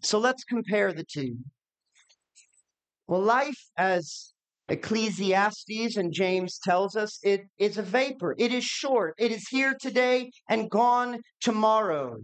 So 0.03 0.19
let's 0.19 0.43
compare 0.43 0.93
the 0.93 1.05
two. 1.05 1.37
Well, 3.07 3.23
life, 3.23 3.61
as 3.77 4.35
Ecclesiastes 4.69 5.97
and 5.97 6.13
James 6.13 6.59
tells 6.59 6.95
us, 6.95 7.19
it 7.23 7.47
is 7.59 7.79
a 7.79 7.83
vapor. 7.83 8.35
It 8.39 8.53
is 8.53 8.65
short. 8.65 9.15
It 9.19 9.33
is 9.33 9.49
here 9.49 9.75
today 9.81 10.31
and 10.49 10.71
gone 10.71 11.21
tomorrow. 11.41 12.19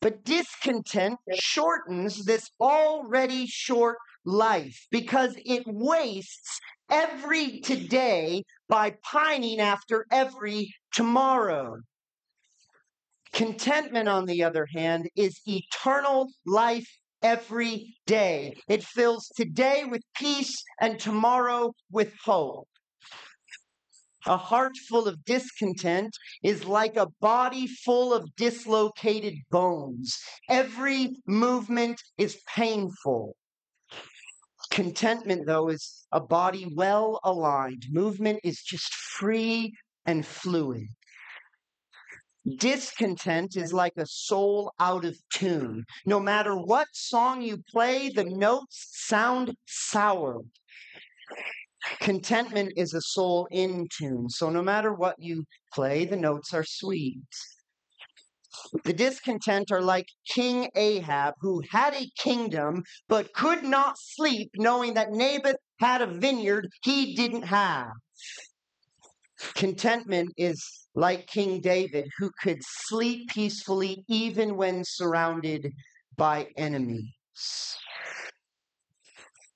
But 0.00 0.24
discontent 0.24 1.18
shortens 1.34 2.24
this 2.24 2.48
already 2.60 3.46
short 3.46 3.98
life 4.24 4.86
because 4.90 5.34
it 5.44 5.64
wastes 5.66 6.60
every 6.90 7.60
today 7.60 8.42
by 8.68 8.94
pining 9.02 9.60
after 9.60 10.06
every 10.10 10.72
tomorrow. 10.92 11.76
Contentment, 13.32 14.08
on 14.08 14.24
the 14.26 14.42
other 14.42 14.66
hand, 14.74 15.08
is 15.16 15.40
eternal 15.46 16.30
life 16.46 16.88
every 17.22 17.96
day. 18.06 18.54
It 18.68 18.84
fills 18.84 19.28
today 19.36 19.84
with 19.84 20.02
peace 20.16 20.62
and 20.80 20.98
tomorrow 20.98 21.72
with 21.90 22.12
hope. 22.24 22.68
A 24.26 24.36
heart 24.36 24.76
full 24.88 25.06
of 25.06 25.24
discontent 25.24 26.12
is 26.42 26.64
like 26.64 26.96
a 26.96 27.06
body 27.20 27.68
full 27.68 28.12
of 28.12 28.34
dislocated 28.34 29.34
bones. 29.50 30.18
Every 30.48 31.16
movement 31.26 32.02
is 32.18 32.36
painful. 32.52 33.36
Contentment, 34.70 35.46
though, 35.46 35.68
is 35.68 36.06
a 36.10 36.20
body 36.20 36.66
well 36.74 37.20
aligned. 37.22 37.84
Movement 37.92 38.40
is 38.42 38.60
just 38.62 38.92
free 38.92 39.72
and 40.06 40.26
fluid. 40.26 40.88
Discontent 42.54 43.56
is 43.56 43.72
like 43.72 43.94
a 43.96 44.06
soul 44.06 44.72
out 44.78 45.04
of 45.04 45.18
tune. 45.32 45.84
No 46.04 46.20
matter 46.20 46.54
what 46.56 46.86
song 46.92 47.42
you 47.42 47.58
play, 47.72 48.08
the 48.08 48.24
notes 48.24 48.88
sound 48.92 49.56
sour. 49.66 50.42
Contentment 52.00 52.72
is 52.76 52.94
a 52.94 53.00
soul 53.00 53.48
in 53.50 53.88
tune. 53.96 54.28
So 54.28 54.48
no 54.48 54.62
matter 54.62 54.94
what 54.94 55.16
you 55.18 55.44
play, 55.72 56.04
the 56.04 56.16
notes 56.16 56.54
are 56.54 56.64
sweet. 56.64 57.18
The 58.84 58.92
discontent 58.92 59.72
are 59.72 59.82
like 59.82 60.06
King 60.28 60.70
Ahab, 60.76 61.34
who 61.40 61.62
had 61.70 61.94
a 61.94 62.10
kingdom 62.16 62.84
but 63.08 63.32
could 63.34 63.64
not 63.64 63.96
sleep, 63.98 64.50
knowing 64.56 64.94
that 64.94 65.10
Naboth 65.10 65.56
had 65.80 66.00
a 66.00 66.06
vineyard 66.06 66.68
he 66.82 67.14
didn't 67.14 67.42
have. 67.42 67.90
Contentment 69.54 70.32
is 70.36 70.88
like 70.94 71.26
King 71.26 71.60
David, 71.60 72.08
who 72.18 72.30
could 72.42 72.60
sleep 72.62 73.28
peacefully 73.28 74.04
even 74.08 74.56
when 74.56 74.82
surrounded 74.84 75.72
by 76.16 76.48
enemies. 76.56 77.76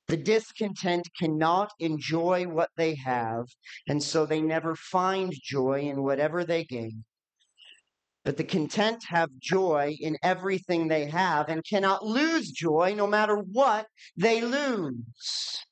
The 0.09 0.17
discontent 0.17 1.09
cannot 1.19 1.73
enjoy 1.79 2.47
what 2.47 2.71
they 2.77 2.97
have, 2.97 3.47
and 3.89 4.03
so 4.03 4.27
they 4.27 4.41
never 4.41 4.75
find 4.75 5.33
joy 5.33 5.83
in 5.83 6.03
whatever 6.03 6.45
they 6.45 6.65
gain. 6.65 7.05
But 8.25 8.37
the 8.37 8.45
content 8.45 9.05
have 9.09 9.31
joy 9.39 9.97
in 10.01 10.19
everything 10.23 10.89
they 10.89 11.07
have 11.07 11.49
and 11.49 11.65
cannot 11.65 12.05
lose 12.05 12.51
joy 12.51 12.95
no 12.95 13.07
matter 13.07 13.37
what 13.37 13.87
they 14.17 14.43
lose. 14.43 15.65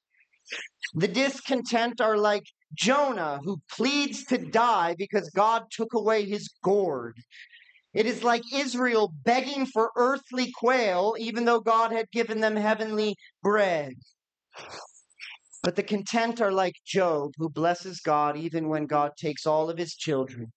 The 0.95 1.09
discontent 1.09 2.01
are 2.01 2.17
like 2.17 2.45
Jonah, 2.75 3.41
who 3.43 3.59
pleads 3.71 4.25
to 4.27 4.39
die 4.39 4.95
because 4.99 5.31
God 5.31 5.65
took 5.71 5.95
away 5.95 6.25
his 6.25 6.49
gourd. 6.63 7.17
It 7.95 8.07
is 8.07 8.23
like 8.23 8.43
Israel 8.53 9.13
begging 9.25 9.67
for 9.67 9.91
earthly 9.97 10.53
quail, 10.55 11.17
even 11.19 11.45
though 11.45 11.61
God 11.61 11.91
had 11.93 12.11
given 12.11 12.41
them 12.41 12.57
heavenly 12.57 13.17
bread. 13.43 13.95
But 15.63 15.77
the 15.77 15.83
content 15.83 16.41
are 16.41 16.53
like 16.53 16.75
Job, 16.87 17.33
who 17.37 17.49
blesses 17.49 18.01
God 18.01 18.37
even 18.37 18.69
when 18.69 18.87
God 18.87 19.13
takes 19.19 19.47
all 19.47 19.71
of 19.71 19.79
his 19.79 19.95
children. 19.95 20.53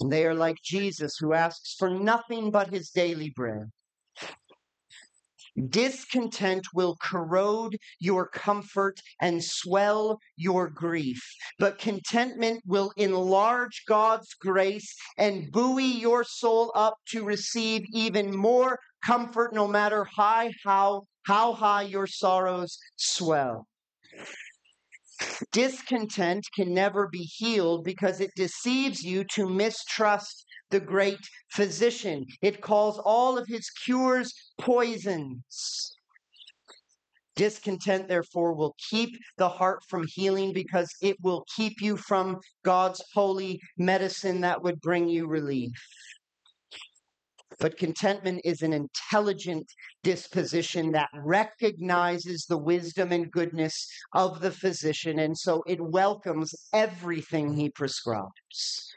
And 0.00 0.12
they 0.12 0.26
are 0.26 0.34
like 0.34 0.56
Jesus, 0.62 1.16
who 1.18 1.32
asks 1.32 1.74
for 1.78 1.90
nothing 1.90 2.50
but 2.50 2.72
his 2.72 2.90
daily 2.90 3.30
bread. 3.34 3.70
Discontent 5.68 6.66
will 6.74 6.96
corrode 7.00 7.76
your 8.00 8.28
comfort 8.28 9.00
and 9.20 9.42
swell 9.42 10.18
your 10.36 10.68
grief, 10.68 11.22
but 11.60 11.78
contentment 11.78 12.62
will 12.66 12.92
enlarge 12.96 13.84
God's 13.86 14.34
grace 14.34 14.96
and 15.16 15.52
buoy 15.52 15.84
your 15.84 16.24
soul 16.24 16.72
up 16.74 16.94
to 17.10 17.24
receive 17.24 17.84
even 17.92 18.36
more 18.36 18.78
comfort 19.04 19.54
no 19.54 19.68
matter 19.68 20.04
high 20.04 20.50
how 20.64 21.06
how 21.26 21.52
high 21.52 21.82
your 21.82 22.06
sorrows 22.06 22.78
swell. 22.96 23.66
Discontent 25.52 26.44
can 26.54 26.74
never 26.74 27.08
be 27.08 27.22
healed 27.22 27.84
because 27.84 28.20
it 28.20 28.32
deceives 28.34 29.02
you 29.02 29.24
to 29.34 29.48
mistrust 29.48 30.43
the 30.70 30.80
great 30.80 31.20
physician. 31.50 32.26
It 32.42 32.60
calls 32.60 32.98
all 32.98 33.38
of 33.38 33.46
his 33.46 33.70
cures 33.70 34.32
poisons. 34.58 35.96
Discontent, 37.36 38.06
therefore, 38.06 38.54
will 38.54 38.76
keep 38.90 39.16
the 39.38 39.48
heart 39.48 39.80
from 39.88 40.06
healing 40.06 40.52
because 40.52 40.90
it 41.02 41.16
will 41.20 41.44
keep 41.56 41.80
you 41.80 41.96
from 41.96 42.38
God's 42.64 43.02
holy 43.12 43.60
medicine 43.76 44.40
that 44.42 44.62
would 44.62 44.80
bring 44.80 45.08
you 45.08 45.26
relief. 45.26 45.72
But 47.58 47.76
contentment 47.76 48.40
is 48.44 48.62
an 48.62 48.72
intelligent 48.72 49.66
disposition 50.02 50.92
that 50.92 51.08
recognizes 51.14 52.46
the 52.46 52.58
wisdom 52.58 53.12
and 53.12 53.30
goodness 53.30 53.88
of 54.12 54.40
the 54.40 54.50
physician, 54.50 55.18
and 55.18 55.36
so 55.36 55.62
it 55.66 55.80
welcomes 55.80 56.54
everything 56.72 57.54
he 57.54 57.70
prescribes. 57.70 58.93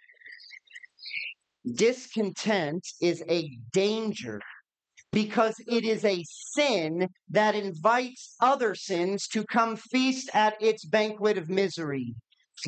Discontent 1.75 2.87
is 3.01 3.23
a 3.29 3.49
danger 3.73 4.39
because 5.11 5.55
it 5.67 5.83
is 5.83 6.05
a 6.05 6.23
sin 6.27 7.09
that 7.29 7.55
invites 7.55 8.35
other 8.39 8.75
sins 8.75 9.27
to 9.29 9.43
come 9.45 9.75
feast 9.75 10.29
at 10.33 10.61
its 10.61 10.85
banquet 10.85 11.37
of 11.37 11.49
misery. 11.49 12.13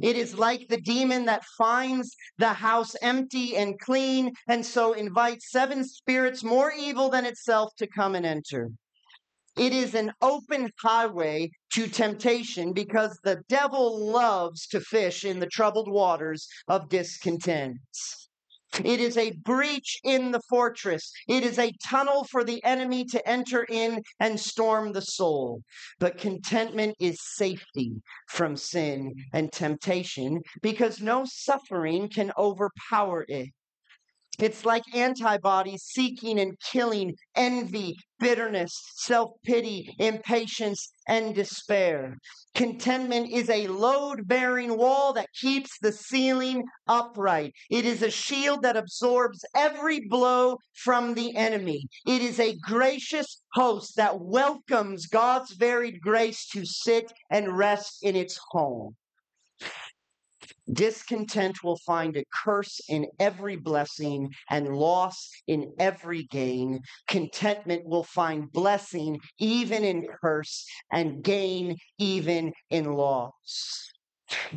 It 0.01 0.15
is 0.15 0.37
like 0.37 0.67
the 0.67 0.81
demon 0.81 1.25
that 1.25 1.45
finds 1.57 2.15
the 2.37 2.53
house 2.53 2.95
empty 3.01 3.55
and 3.55 3.79
clean, 3.79 4.33
and 4.47 4.65
so 4.65 4.93
invites 4.93 5.51
seven 5.51 5.83
spirits 5.83 6.43
more 6.43 6.71
evil 6.71 7.09
than 7.09 7.25
itself 7.25 7.75
to 7.77 7.87
come 7.87 8.15
and 8.15 8.25
enter. 8.25 8.69
It 9.57 9.73
is 9.73 9.95
an 9.95 10.13
open 10.21 10.71
highway 10.79 11.51
to 11.73 11.87
temptation 11.87 12.73
because 12.73 13.19
the 13.23 13.43
devil 13.49 14.07
loves 14.11 14.67
to 14.67 14.79
fish 14.79 15.25
in 15.25 15.39
the 15.39 15.47
troubled 15.47 15.89
waters 15.91 16.47
of 16.67 16.89
discontent. 16.89 17.79
It 18.83 18.99
is 18.99 19.17
a 19.17 19.31
breach 19.31 19.99
in 20.03 20.31
the 20.31 20.41
fortress. 20.47 21.11
It 21.27 21.43
is 21.43 21.57
a 21.57 21.73
tunnel 21.83 22.23
for 22.23 22.43
the 22.43 22.63
enemy 22.63 23.03
to 23.05 23.27
enter 23.27 23.65
in 23.69 24.03
and 24.19 24.39
storm 24.39 24.93
the 24.93 25.01
soul. 25.01 25.63
But 25.99 26.17
contentment 26.17 26.95
is 26.99 27.17
safety 27.21 27.93
from 28.27 28.55
sin 28.55 29.13
and 29.33 29.51
temptation 29.51 30.41
because 30.61 31.01
no 31.01 31.25
suffering 31.25 32.09
can 32.09 32.31
overpower 32.37 33.25
it. 33.27 33.49
It's 34.41 34.63
like 34.63 34.83
antibodies 34.95 35.83
seeking 35.83 36.39
and 36.39 36.57
killing 36.61 37.13
envy, 37.35 37.97
bitterness, 38.19 38.71
self 38.95 39.31
pity, 39.43 39.93
impatience, 39.99 40.91
and 41.09 41.35
despair. 41.35 42.17
Contentment 42.55 43.31
is 43.33 43.49
a 43.49 43.67
load 43.67 44.29
bearing 44.29 44.77
wall 44.77 45.11
that 45.13 45.27
keeps 45.33 45.77
the 45.81 45.91
ceiling 45.91 46.63
upright. 46.87 47.51
It 47.69 47.83
is 47.83 48.01
a 48.01 48.09
shield 48.09 48.61
that 48.61 48.77
absorbs 48.77 49.43
every 49.57 50.07
blow 50.07 50.57
from 50.73 51.15
the 51.15 51.35
enemy. 51.35 51.83
It 52.07 52.21
is 52.21 52.39
a 52.39 52.57
gracious 52.59 53.41
host 53.53 53.97
that 53.97 54.21
welcomes 54.21 55.07
God's 55.07 55.51
varied 55.51 55.99
grace 55.99 56.47
to 56.53 56.65
sit 56.65 57.11
and 57.29 57.57
rest 57.57 58.03
in 58.03 58.15
its 58.15 58.39
home. 58.51 58.95
Discontent 60.71 61.63
will 61.63 61.77
find 61.85 62.15
a 62.17 62.25
curse 62.43 62.79
in 62.89 63.07
every 63.19 63.55
blessing 63.55 64.33
and 64.49 64.75
loss 64.75 65.29
in 65.47 65.73
every 65.79 66.23
gain. 66.23 66.81
Contentment 67.07 67.85
will 67.85 68.03
find 68.03 68.51
blessing 68.51 69.19
even 69.39 69.83
in 69.83 70.07
curse 70.21 70.65
and 70.91 71.23
gain 71.23 71.77
even 71.97 72.53
in 72.69 72.85
loss. 72.93 73.91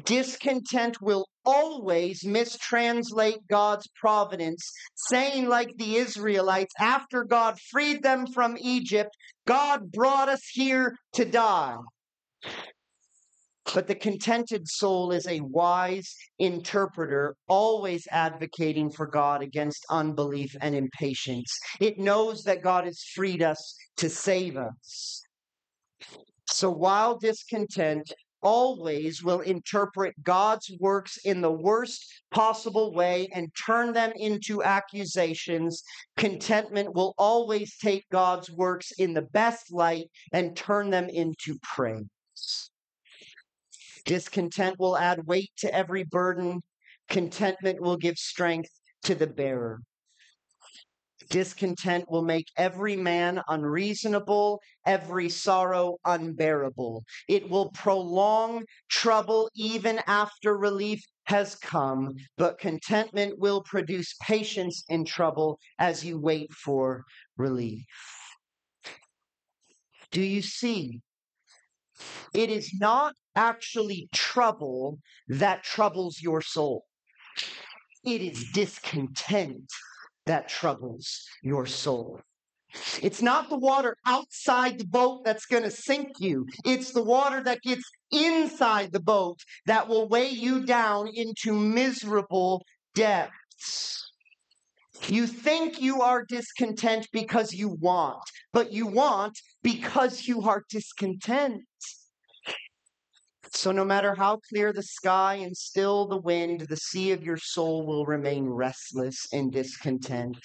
Discontent 0.05 1.01
will 1.01 1.27
always 1.45 2.25
mistranslate 2.25 3.47
God's 3.49 3.89
providence, 3.97 4.71
saying, 4.95 5.49
like 5.49 5.77
the 5.77 5.97
Israelites, 5.97 6.75
after 6.79 7.25
God 7.25 7.59
freed 7.71 8.03
them 8.03 8.27
from 8.27 8.59
Egypt, 8.61 9.17
God 9.47 9.91
brought 9.91 10.29
us 10.29 10.47
here 10.53 10.97
to 11.15 11.25
die. 11.25 11.77
But 13.75 13.87
the 13.87 13.95
contented 13.95 14.69
soul 14.69 15.13
is 15.13 15.27
a 15.27 15.41
wise 15.41 16.15
interpreter, 16.39 17.37
always 17.49 18.07
advocating 18.11 18.91
for 18.91 19.07
God 19.07 19.43
against 19.43 19.87
unbelief 19.89 20.55
and 20.61 20.75
impatience. 20.75 21.59
It 21.81 21.99
knows 21.99 22.43
that 22.45 22.63
God 22.63 22.85
has 22.85 23.03
freed 23.15 23.43
us 23.43 23.77
to 23.99 24.11
save 24.11 24.57
us. 24.57 25.23
So 26.49 26.71
while 26.71 27.19
discontent 27.19 28.13
always 28.43 29.23
will 29.23 29.41
interpret 29.41 30.21
God's 30.23 30.71
works 30.81 31.17
in 31.25 31.41
the 31.41 31.53
worst 31.53 32.05
possible 32.31 32.93
way 32.93 33.29
and 33.33 33.49
turn 33.55 33.93
them 33.93 34.13
into 34.17 34.63
accusations, 34.63 35.83
contentment 36.17 36.95
will 36.95 37.15
always 37.17 37.79
take 37.79 38.05
God's 38.11 38.51
works 38.51 38.91
in 38.99 39.15
the 39.15 39.23
best 39.23 39.73
light 39.73 40.11
and 40.33 40.57
turn 40.57 40.91
them 40.91 41.09
into 41.09 41.59
praise. 41.63 42.72
Discontent 44.05 44.79
will 44.79 44.97
add 44.97 45.27
weight 45.27 45.51
to 45.59 45.75
every 45.75 46.05
burden. 46.05 46.63
Contentment 47.09 47.81
will 47.81 47.97
give 47.97 48.19
strength 48.19 48.71
to 49.05 49.15
the 49.15 49.27
bearer. 49.27 49.81
Discontent 51.31 52.11
will 52.11 52.23
make 52.23 52.49
every 52.57 52.97
man 52.97 53.41
unreasonable, 53.49 54.61
every 54.85 55.29
sorrow 55.29 55.97
unbearable. 56.05 57.05
It 57.29 57.49
will 57.49 57.71
prolong 57.71 58.65
trouble 58.91 59.49
even 59.55 60.01
after 60.07 60.57
relief 60.59 61.03
has 61.25 61.55
come, 61.55 62.17
but 62.37 62.59
contentment 62.59 63.39
will 63.39 63.63
produce 63.63 64.15
patience 64.21 64.85
in 64.89 65.05
trouble 65.05 65.59
as 65.79 66.05
you 66.05 66.19
wait 66.19 66.53
for 66.53 67.05
relief. 67.37 67.87
Do 70.11 70.21
you 70.21 70.43
see 70.43 71.01
it 72.35 72.51
is 72.51 72.73
not 72.79 73.15
actually 73.37 74.09
trouble 74.13 74.99
that 75.29 75.63
troubles 75.63 76.21
your 76.21 76.41
soul. 76.41 76.85
It 78.05 78.21
is 78.21 78.51
discontent 78.53 79.71
that 80.27 80.49
troubles 80.49 81.25
your 81.43 81.67
soul. 81.67 82.21
It's 83.03 83.21
not 83.21 83.51
the 83.51 83.59
water 83.59 83.97
outside 84.07 84.79
the 84.79 84.87
boat 84.87 85.25
that's 85.25 85.47
going 85.47 85.63
to 85.63 85.71
sink 85.71 86.09
you. 86.19 86.47
It's 86.65 86.93
the 86.93 87.03
water 87.03 87.43
that 87.43 87.61
gets 87.63 87.85
inside 88.11 88.93
the 88.93 89.01
boat 89.01 89.39
that 89.67 89.89
will 89.89 90.09
weigh 90.09 90.31
you 90.31 90.65
down 90.65 91.09
into 91.15 91.53
miserable 91.53 92.65
depths. 92.95 94.11
You 95.09 95.27
think 95.27 95.81
you 95.83 96.01
are 96.01 96.25
discontent 96.25 97.09
because 97.13 97.53
you 97.53 97.77
want, 97.81 98.23
but 98.53 98.73
you 98.73 98.87
want 98.87 99.39
because 99.63 100.27
you 100.27 100.43
are 100.43 100.65
discontent. 100.69 101.63
So, 103.53 103.71
no 103.71 103.85
matter 103.85 104.15
how 104.15 104.41
clear 104.49 104.73
the 104.73 104.83
sky 104.83 105.35
and 105.37 105.57
still 105.57 106.07
the 106.07 106.17
wind, 106.21 106.63
the 106.69 106.77
sea 106.77 107.13
of 107.13 107.23
your 107.23 107.37
soul 107.37 107.87
will 107.87 108.07
remain 108.07 108.47
restless 108.47 109.27
and 109.33 109.53
discontent. 109.53 110.39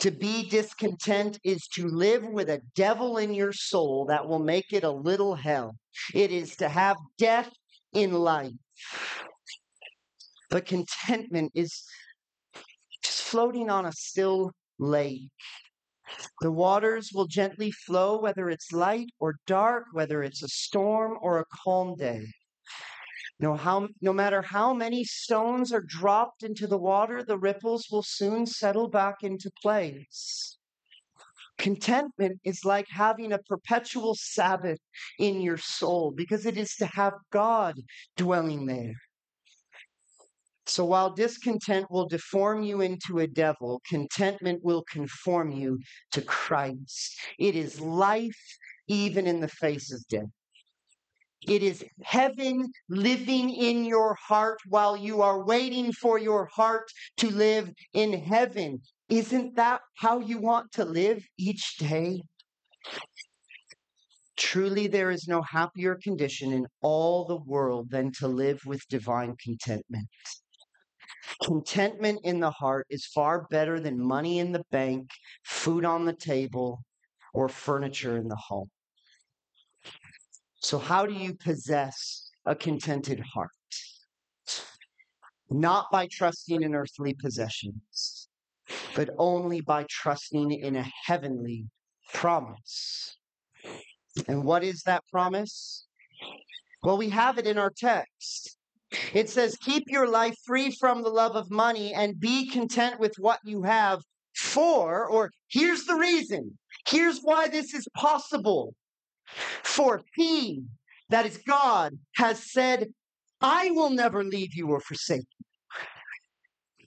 To 0.00 0.10
be 0.10 0.48
discontent 0.48 1.38
is 1.44 1.66
to 1.74 1.88
live 1.88 2.24
with 2.24 2.48
a 2.48 2.60
devil 2.74 3.18
in 3.18 3.34
your 3.34 3.52
soul 3.52 4.06
that 4.06 4.26
will 4.26 4.38
make 4.38 4.72
it 4.72 4.84
a 4.84 4.90
little 4.90 5.34
hell. 5.34 5.76
It 6.14 6.30
is 6.30 6.56
to 6.56 6.68
have 6.68 6.96
death 7.18 7.50
in 7.92 8.12
life. 8.12 8.52
But 10.50 10.66
contentment 10.66 11.52
is 11.54 11.84
just 13.02 13.22
floating 13.22 13.70
on 13.70 13.86
a 13.86 13.92
still 13.92 14.52
lake. 14.78 15.30
The 16.40 16.52
waters 16.52 17.10
will 17.14 17.26
gently 17.26 17.70
flow, 17.70 18.20
whether 18.20 18.50
it's 18.50 18.72
light 18.72 19.10
or 19.18 19.36
dark, 19.46 19.84
whether 19.92 20.22
it's 20.22 20.42
a 20.42 20.48
storm 20.48 21.18
or 21.20 21.38
a 21.38 21.46
calm 21.64 21.96
day. 21.96 22.26
No, 23.38 23.56
how, 23.56 23.88
no 24.00 24.12
matter 24.12 24.42
how 24.42 24.72
many 24.72 25.04
stones 25.04 25.72
are 25.72 25.80
dropped 25.80 26.42
into 26.42 26.66
the 26.66 26.78
water, 26.78 27.24
the 27.24 27.38
ripples 27.38 27.88
will 27.90 28.02
soon 28.02 28.46
settle 28.46 28.88
back 28.88 29.16
into 29.22 29.50
place. 29.62 30.58
Contentment 31.58 32.40
is 32.44 32.64
like 32.64 32.86
having 32.88 33.32
a 33.32 33.38
perpetual 33.38 34.14
Sabbath 34.18 34.80
in 35.18 35.40
your 35.40 35.58
soul 35.58 36.12
because 36.16 36.46
it 36.46 36.56
is 36.56 36.74
to 36.76 36.86
have 36.86 37.14
God 37.30 37.76
dwelling 38.16 38.66
there. 38.66 38.94
So 40.72 40.86
while 40.86 41.10
discontent 41.12 41.90
will 41.90 42.08
deform 42.08 42.62
you 42.62 42.80
into 42.80 43.18
a 43.18 43.26
devil, 43.26 43.82
contentment 43.86 44.64
will 44.64 44.84
conform 44.90 45.52
you 45.52 45.78
to 46.12 46.22
Christ. 46.22 47.14
It 47.38 47.54
is 47.54 47.78
life 47.78 48.42
even 48.88 49.26
in 49.26 49.40
the 49.40 49.48
face 49.48 49.92
of 49.92 50.02
death. 50.08 50.32
It 51.46 51.62
is 51.62 51.84
heaven 52.02 52.70
living 52.88 53.50
in 53.50 53.84
your 53.84 54.14
heart 54.14 54.60
while 54.66 54.96
you 54.96 55.20
are 55.20 55.44
waiting 55.44 55.92
for 55.92 56.18
your 56.18 56.46
heart 56.46 56.88
to 57.18 57.30
live 57.30 57.70
in 57.92 58.14
heaven. 58.14 58.80
Isn't 59.10 59.56
that 59.56 59.82
how 59.98 60.20
you 60.20 60.38
want 60.38 60.72
to 60.72 60.86
live 60.86 61.22
each 61.36 61.76
day? 61.76 62.22
Truly, 64.38 64.86
there 64.86 65.10
is 65.10 65.28
no 65.28 65.42
happier 65.42 65.98
condition 66.02 66.50
in 66.50 66.66
all 66.80 67.26
the 67.26 67.42
world 67.44 67.90
than 67.90 68.10
to 68.20 68.26
live 68.26 68.60
with 68.64 68.80
divine 68.88 69.36
contentment. 69.44 70.08
Contentment 71.42 72.20
in 72.24 72.40
the 72.40 72.50
heart 72.50 72.86
is 72.90 73.06
far 73.06 73.46
better 73.50 73.80
than 73.80 73.98
money 73.98 74.38
in 74.38 74.52
the 74.52 74.64
bank, 74.70 75.10
food 75.44 75.84
on 75.84 76.04
the 76.04 76.12
table, 76.12 76.82
or 77.32 77.48
furniture 77.48 78.16
in 78.16 78.28
the 78.28 78.36
home. 78.36 78.70
So, 80.60 80.78
how 80.78 81.06
do 81.06 81.12
you 81.12 81.34
possess 81.34 82.30
a 82.44 82.54
contented 82.54 83.20
heart? 83.20 83.50
Not 85.50 85.90
by 85.90 86.06
trusting 86.10 86.62
in 86.62 86.74
earthly 86.74 87.14
possessions, 87.14 88.28
but 88.94 89.10
only 89.18 89.60
by 89.60 89.84
trusting 89.88 90.50
in 90.50 90.76
a 90.76 90.86
heavenly 91.04 91.66
promise. 92.12 93.16
And 94.28 94.44
what 94.44 94.62
is 94.62 94.82
that 94.82 95.04
promise? 95.10 95.86
Well, 96.82 96.98
we 96.98 97.10
have 97.10 97.38
it 97.38 97.46
in 97.46 97.58
our 97.58 97.70
text. 97.70 98.56
It 99.14 99.30
says, 99.30 99.56
Keep 99.56 99.84
your 99.88 100.08
life 100.08 100.36
free 100.44 100.70
from 100.70 101.02
the 101.02 101.08
love 101.08 101.36
of 101.36 101.50
money 101.50 101.92
and 101.94 102.18
be 102.18 102.48
content 102.48 103.00
with 103.00 103.14
what 103.18 103.40
you 103.44 103.62
have. 103.62 104.02
For, 104.34 105.06
or 105.06 105.30
here's 105.48 105.84
the 105.84 105.94
reason, 105.94 106.58
here's 106.88 107.20
why 107.20 107.48
this 107.48 107.74
is 107.74 107.86
possible. 107.94 108.74
For 109.62 110.02
he, 110.14 110.64
that 111.10 111.26
is 111.26 111.38
God, 111.46 111.98
has 112.16 112.50
said, 112.50 112.88
I 113.40 113.70
will 113.72 113.90
never 113.90 114.24
leave 114.24 114.54
you 114.54 114.68
or 114.68 114.80
forsake 114.80 115.26
you. 115.38 115.46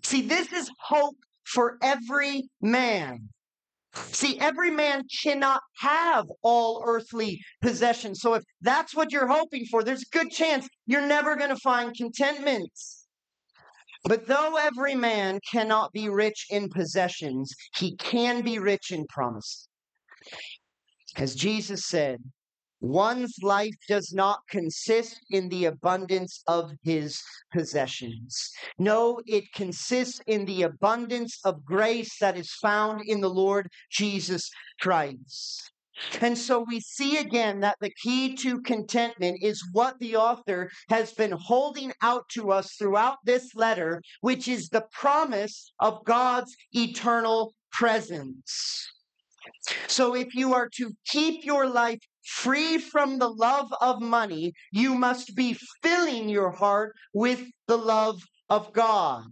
See, 0.03 0.21
this 0.21 0.51
is 0.51 0.71
hope 0.79 1.17
for 1.43 1.77
every 1.81 2.49
man. 2.61 3.29
See, 3.95 4.39
every 4.39 4.71
man 4.71 5.03
cannot 5.21 5.61
have 5.79 6.25
all 6.41 6.83
earthly 6.85 7.41
possessions. 7.61 8.21
So 8.21 8.33
if 8.33 8.43
that's 8.61 8.95
what 8.95 9.11
you're 9.11 9.27
hoping 9.27 9.65
for, 9.65 9.83
there's 9.83 10.03
a 10.03 10.17
good 10.17 10.31
chance 10.31 10.67
you're 10.85 11.07
never 11.07 11.35
going 11.35 11.49
to 11.49 11.55
find 11.57 11.95
contentment. 11.95 12.71
But 14.03 14.27
though 14.27 14.57
every 14.57 14.95
man 14.95 15.39
cannot 15.51 15.91
be 15.91 16.09
rich 16.09 16.45
in 16.49 16.69
possessions, 16.69 17.53
he 17.75 17.95
can 17.95 18.41
be 18.41 18.59
rich 18.59 18.91
in 18.91 19.05
promise. 19.07 19.67
As 21.15 21.33
Jesus 21.33 21.85
said, 21.85 22.19
One's 22.85 23.41
life 23.41 23.73
does 23.87 24.13
not 24.13 24.41
consist 24.47 25.19
in 25.31 25.49
the 25.49 25.65
abundance 25.65 26.43
of 26.45 26.71
his 26.83 27.19
possessions. 27.51 28.51
No, 28.77 29.19
it 29.25 29.51
consists 29.55 30.21
in 30.27 30.45
the 30.45 30.61
abundance 30.61 31.39
of 31.43 31.65
grace 31.65 32.15
that 32.19 32.37
is 32.37 32.51
found 32.61 33.01
in 33.07 33.21
the 33.21 33.29
Lord 33.29 33.69
Jesus 33.89 34.51
Christ. 34.79 35.71
And 36.21 36.37
so 36.37 36.59
we 36.59 36.79
see 36.79 37.17
again 37.17 37.61
that 37.61 37.77
the 37.81 37.91
key 38.03 38.35
to 38.35 38.61
contentment 38.61 39.39
is 39.41 39.67
what 39.71 39.97
the 39.97 40.17
author 40.17 40.69
has 40.89 41.11
been 41.11 41.31
holding 41.31 41.91
out 42.03 42.29
to 42.33 42.51
us 42.51 42.73
throughout 42.73 43.17
this 43.25 43.55
letter, 43.55 43.99
which 44.21 44.47
is 44.47 44.69
the 44.69 44.85
promise 44.91 45.73
of 45.79 46.05
God's 46.05 46.55
eternal 46.71 47.55
presence. 47.71 48.87
So 49.87 50.15
if 50.15 50.35
you 50.35 50.53
are 50.53 50.69
to 50.75 50.91
keep 51.07 51.43
your 51.43 51.67
life 51.67 51.99
free 52.25 52.77
from 52.77 53.19
the 53.19 53.29
love 53.29 53.73
of 53.81 54.01
money, 54.01 54.53
you 54.71 54.95
must 54.95 55.35
be 55.35 55.57
filling 55.83 56.29
your 56.29 56.51
heart 56.51 56.95
with 57.13 57.43
the 57.67 57.77
love 57.77 58.21
of 58.49 58.73
God. 58.73 59.25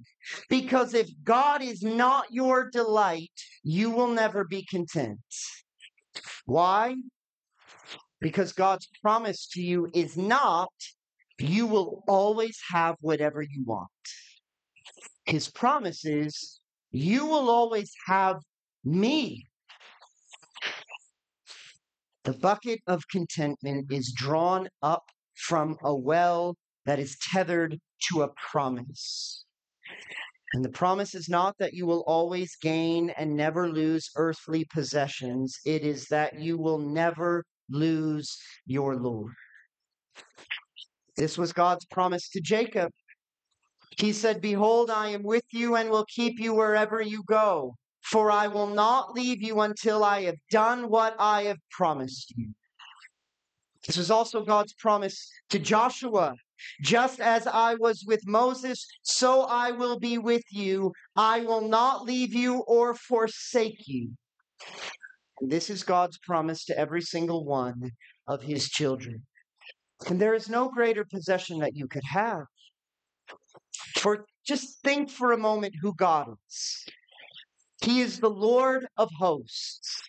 Because 0.49 0.93
if 0.93 1.09
God 1.23 1.61
is 1.61 1.83
not 1.83 2.25
your 2.31 2.69
delight, 2.69 3.31
you 3.63 3.89
will 3.89 4.07
never 4.07 4.43
be 4.43 4.65
content. 4.65 5.19
Why? 6.45 6.95
Because 8.21 8.53
God's 8.53 8.87
promise 9.01 9.47
to 9.53 9.61
you 9.61 9.89
is 9.93 10.17
not 10.17 10.71
you 11.39 11.67
will 11.67 12.03
always 12.07 12.57
have 12.71 12.95
whatever 13.01 13.41
you 13.41 13.63
want. 13.65 13.89
His 15.25 15.49
promise 15.49 16.05
is 16.05 16.59
you 16.91 17.25
will 17.25 17.49
always 17.49 17.91
have 18.05 18.37
me. 18.83 19.47
The 22.23 22.33
bucket 22.33 22.79
of 22.87 23.07
contentment 23.09 23.91
is 23.91 24.13
drawn 24.15 24.69
up 24.81 25.03
from 25.35 25.77
a 25.83 25.93
well 25.93 26.55
that 26.85 26.97
is 26.97 27.17
tethered 27.33 27.77
to 28.09 28.21
a 28.21 28.29
promise. 28.51 29.43
And 30.53 30.63
the 30.63 30.69
promise 30.69 31.15
is 31.15 31.27
not 31.27 31.55
that 31.59 31.73
you 31.73 31.85
will 31.85 32.03
always 32.07 32.55
gain 32.61 33.09
and 33.17 33.35
never 33.35 33.69
lose 33.69 34.09
earthly 34.15 34.65
possessions, 34.73 35.57
it 35.65 35.81
is 35.83 36.05
that 36.07 36.39
you 36.39 36.57
will 36.57 36.77
never 36.77 37.43
lose 37.69 38.37
your 38.65 38.95
Lord. 38.95 39.33
This 41.17 41.37
was 41.37 41.51
God's 41.51 41.85
promise 41.85 42.29
to 42.29 42.41
Jacob. 42.41 42.91
He 43.97 44.13
said, 44.13 44.41
Behold, 44.41 44.89
I 44.89 45.09
am 45.09 45.23
with 45.23 45.43
you 45.51 45.75
and 45.75 45.89
will 45.89 46.05
keep 46.05 46.39
you 46.39 46.53
wherever 46.53 47.01
you 47.01 47.23
go 47.27 47.75
for 48.03 48.31
I 48.31 48.47
will 48.47 48.67
not 48.67 49.13
leave 49.13 49.41
you 49.41 49.61
until 49.61 50.03
I 50.03 50.23
have 50.23 50.37
done 50.51 50.89
what 50.89 51.15
I 51.19 51.43
have 51.43 51.59
promised 51.71 52.33
you. 52.35 52.49
This 53.85 53.97
was 53.97 54.11
also 54.11 54.43
God's 54.43 54.73
promise 54.73 55.29
to 55.49 55.59
Joshua. 55.59 56.35
Just 56.81 57.19
as 57.19 57.45
I 57.45 57.75
was 57.75 58.05
with 58.07 58.21
Moses, 58.25 58.85
so 59.01 59.41
I 59.41 59.71
will 59.71 59.99
be 59.99 60.17
with 60.17 60.43
you. 60.49 60.93
I 61.15 61.41
will 61.41 61.67
not 61.67 62.05
leave 62.05 62.33
you 62.33 62.59
or 62.67 62.95
forsake 62.95 63.85
you. 63.85 64.11
And 65.41 65.51
this 65.51 65.69
is 65.69 65.83
God's 65.83 66.17
promise 66.19 66.63
to 66.65 66.77
every 66.77 67.01
single 67.01 67.43
one 67.43 67.91
of 68.27 68.43
his 68.43 68.69
children. 68.69 69.23
And 70.07 70.21
there 70.21 70.33
is 70.33 70.47
no 70.47 70.69
greater 70.69 71.03
possession 71.03 71.59
that 71.59 71.75
you 71.75 71.87
could 71.87 72.03
have. 72.11 72.43
For 73.97 74.25
just 74.45 74.81
think 74.83 75.09
for 75.09 75.33
a 75.33 75.37
moment 75.37 75.75
who 75.81 75.93
God 75.95 76.27
is. 76.49 76.85
He 77.83 77.99
is 77.99 78.19
the 78.19 78.29
Lord 78.29 78.87
of 78.97 79.09
hosts. 79.19 80.01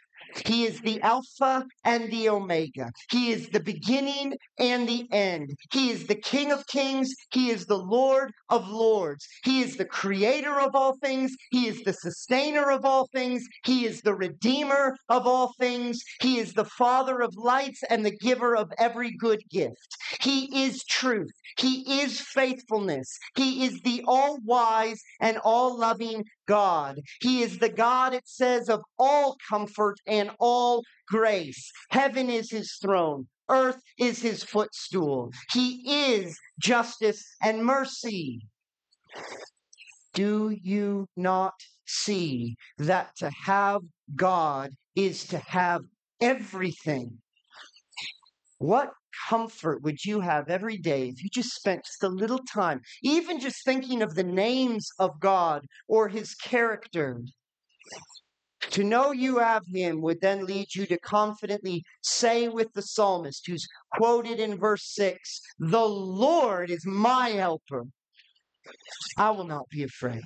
He 0.46 0.64
is 0.64 0.80
the 0.80 1.00
Alpha 1.02 1.66
and 1.84 2.10
the 2.10 2.28
Omega. 2.28 2.90
He 3.10 3.30
is 3.30 3.48
the 3.48 3.60
beginning 3.60 4.34
and 4.58 4.88
the 4.88 5.06
end. 5.12 5.50
He 5.72 5.90
is 5.90 6.06
the 6.06 6.14
King 6.14 6.50
of 6.50 6.66
kings. 6.66 7.14
He 7.32 7.50
is 7.50 7.66
the 7.66 7.78
Lord 7.78 8.32
of 8.48 8.68
lords. 8.68 9.26
He 9.44 9.62
is 9.62 9.76
the 9.76 9.84
creator 9.84 10.58
of 10.60 10.74
all 10.74 10.96
things. 11.02 11.34
He 11.50 11.66
is 11.66 11.82
the 11.82 11.92
sustainer 11.92 12.70
of 12.70 12.84
all 12.84 13.08
things. 13.12 13.44
He 13.64 13.87
is 13.87 14.00
the 14.00 14.14
redeemer 14.14 14.96
of 15.08 15.26
all 15.26 15.52
things. 15.58 16.00
He 16.20 16.38
is 16.38 16.52
the 16.52 16.64
father 16.64 17.20
of 17.20 17.34
lights 17.37 17.82
and 17.90 18.04
the 18.04 18.16
giver 18.16 18.56
of 18.56 18.72
every 18.78 19.12
good 19.12 19.42
gift. 19.50 19.96
He 20.20 20.64
is 20.64 20.84
truth. 20.84 21.32
He 21.58 22.02
is 22.02 22.20
faithfulness. 22.20 23.18
He 23.37 23.64
is 23.64 23.80
the 23.82 24.02
all 24.06 24.38
wise 24.44 25.00
and 25.20 25.38
all 25.38 25.76
loving 25.78 26.24
God. 26.46 27.00
He 27.20 27.42
is 27.42 27.59
the 27.59 27.68
God, 27.68 28.14
it 28.14 28.26
says, 28.26 28.68
of 28.68 28.83
all 28.98 29.37
comfort 29.48 29.98
and 30.07 30.30
all 30.38 30.83
grace. 31.09 31.70
Heaven 31.90 32.30
is 32.30 32.50
his 32.50 32.78
throne. 32.80 33.26
Earth 33.48 33.80
is 33.98 34.22
his 34.22 34.42
footstool. 34.42 35.30
He 35.52 36.14
is 36.14 36.38
justice 36.59 37.22
and 37.42 37.64
mercy. 37.64 38.40
Do 40.14 40.57
you 40.62 41.07
not 41.16 41.54
see 41.87 42.57
that 42.78 43.16
to 43.16 43.30
have 43.44 43.83
God 44.14 44.70
is 44.94 45.26
to 45.28 45.38
have 45.38 45.83
everything? 46.20 47.18
What 48.59 48.90
comfort 49.29 49.83
would 49.83 50.05
you 50.05 50.20
have 50.20 50.48
every 50.48 50.77
day 50.77 51.09
if 51.09 51.22
you 51.22 51.31
just 51.31 51.55
spent 51.55 51.85
just 51.85 52.03
a 52.03 52.09
little 52.09 52.40
time, 52.53 52.81
even 53.03 53.40
just 53.40 53.64
thinking 53.64 54.03
of 54.03 54.14
the 54.14 54.24
names 54.24 54.88
of 54.98 55.20
God 55.20 55.66
or 55.88 56.09
his 56.09 56.35
character? 56.35 57.20
To 58.70 58.83
know 58.83 59.12
you 59.12 59.38
have 59.38 59.64
him 59.66 60.00
would 60.00 60.20
then 60.20 60.46
lead 60.46 60.74
you 60.74 60.87
to 60.87 60.98
confidently 60.98 61.85
say 62.03 62.48
with 62.48 62.72
the 62.72 62.83
psalmist, 62.83 63.46
who's 63.46 63.68
quoted 63.92 64.40
in 64.40 64.57
verse 64.59 64.94
6 64.94 65.40
The 65.59 65.87
Lord 65.87 66.70
is 66.70 66.85
my 66.85 67.31
helper. 67.31 67.85
I 69.16 69.31
will 69.31 69.44
not 69.44 69.68
be 69.68 69.83
afraid. 69.83 70.22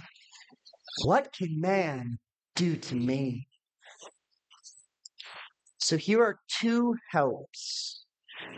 What 1.05 1.33
can 1.33 1.61
man 1.61 2.19
do 2.55 2.77
to 2.77 2.95
me? 2.95 3.49
So 5.79 5.97
here 5.97 6.23
are 6.23 6.39
two 6.61 6.97
helps 7.11 8.05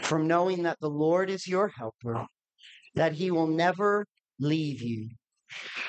from 0.02 0.26
knowing 0.26 0.62
that 0.64 0.78
the 0.80 0.90
Lord 0.90 1.30
is 1.30 1.46
your 1.46 1.68
helper, 1.68 2.26
that 2.94 3.12
he 3.12 3.30
will 3.30 3.46
never 3.46 4.06
leave 4.38 4.82
you, 4.82 5.10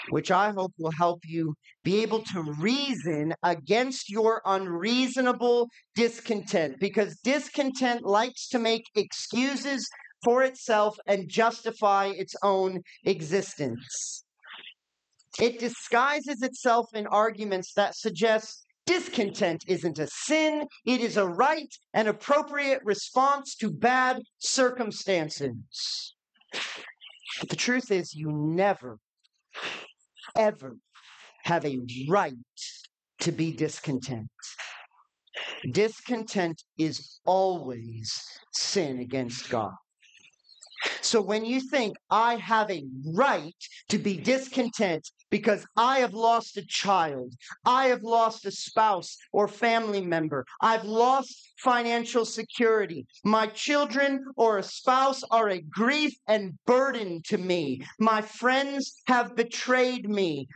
which 0.09 0.31
I 0.31 0.51
hope 0.51 0.73
will 0.77 0.91
help 0.91 1.19
you 1.25 1.55
be 1.83 2.01
able 2.01 2.23
to 2.33 2.53
reason 2.59 3.33
against 3.43 4.09
your 4.09 4.41
unreasonable 4.45 5.67
discontent, 5.95 6.79
because 6.79 7.17
discontent 7.23 8.03
likes 8.03 8.47
to 8.49 8.59
make 8.59 8.85
excuses 8.95 9.87
for 10.23 10.43
itself 10.43 10.97
and 11.07 11.29
justify 11.29 12.07
its 12.07 12.35
own 12.43 12.81
existence. 13.05 14.23
It 15.39 15.59
disguises 15.59 16.41
itself 16.41 16.87
in 16.93 17.07
arguments 17.07 17.73
that 17.73 17.95
suggest 17.95 18.65
discontent 18.91 19.63
isn't 19.67 19.99
a 19.99 20.07
sin, 20.07 20.67
it 20.85 20.99
is 20.99 21.15
a 21.15 21.25
right 21.25 21.73
and 21.93 22.09
appropriate 22.09 22.81
response 22.83 23.55
to 23.55 23.71
bad 23.71 24.21
circumstances. 24.39 26.13
But 27.39 27.47
the 27.47 27.55
truth 27.55 27.89
is, 27.89 28.13
you 28.13 28.29
never, 28.33 28.99
ever 30.35 30.75
have 31.43 31.65
a 31.65 31.79
right 32.09 32.33
to 33.19 33.31
be 33.31 33.53
discontent. 33.53 34.27
Discontent 35.71 36.61
is 36.77 37.21
always 37.25 38.21
sin 38.51 38.99
against 38.99 39.49
God. 39.49 39.71
So 40.99 41.21
when 41.21 41.45
you 41.45 41.61
think 41.61 41.95
I 42.09 42.35
have 42.35 42.69
a 42.69 42.83
right 43.05 43.61
to 43.87 43.97
be 43.97 44.17
discontent 44.17 45.09
because 45.31 45.65
I 45.75 45.99
have 45.99 46.13
lost 46.13 46.57
a 46.57 46.65
child, 46.67 47.33
I 47.65 47.87
have 47.87 48.03
lost 48.03 48.45
a 48.45 48.51
spouse 48.51 49.17
or 49.31 49.47
family 49.47 50.01
member, 50.01 50.45
I've 50.61 50.83
lost 50.83 51.53
financial 51.57 52.25
security, 52.25 53.07
my 53.23 53.47
children 53.47 54.25
or 54.35 54.59
a 54.59 54.63
spouse 54.63 55.23
are 55.31 55.49
a 55.49 55.61
grief 55.61 56.13
and 56.27 56.53
burden 56.67 57.21
to 57.23 57.37
me, 57.37 57.83
my 57.99 58.21
friends 58.21 59.01
have 59.07 59.35
betrayed 59.35 60.07
me, 60.09 60.47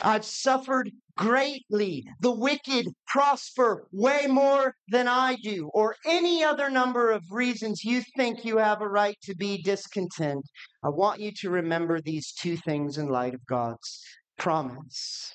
I've 0.00 0.24
suffered 0.24 0.90
greatly. 1.16 2.06
The 2.20 2.32
wicked 2.32 2.86
prosper 3.06 3.86
way 3.92 4.26
more 4.26 4.74
than 4.88 5.06
I 5.06 5.36
do, 5.36 5.70
or 5.74 5.96
any 6.06 6.42
other 6.42 6.70
number 6.70 7.10
of 7.10 7.22
reasons 7.30 7.84
you 7.84 8.02
think 8.16 8.44
you 8.44 8.56
have 8.56 8.80
a 8.80 8.88
right 8.88 9.16
to 9.24 9.34
be 9.34 9.62
discontent. 9.62 10.44
I 10.82 10.88
want 10.88 11.20
you 11.20 11.32
to 11.40 11.50
remember 11.50 12.00
these 12.00 12.32
two 12.32 12.56
things 12.56 12.96
in 12.96 13.08
light 13.08 13.34
of 13.34 13.44
God's 13.46 14.02
promise. 14.38 15.34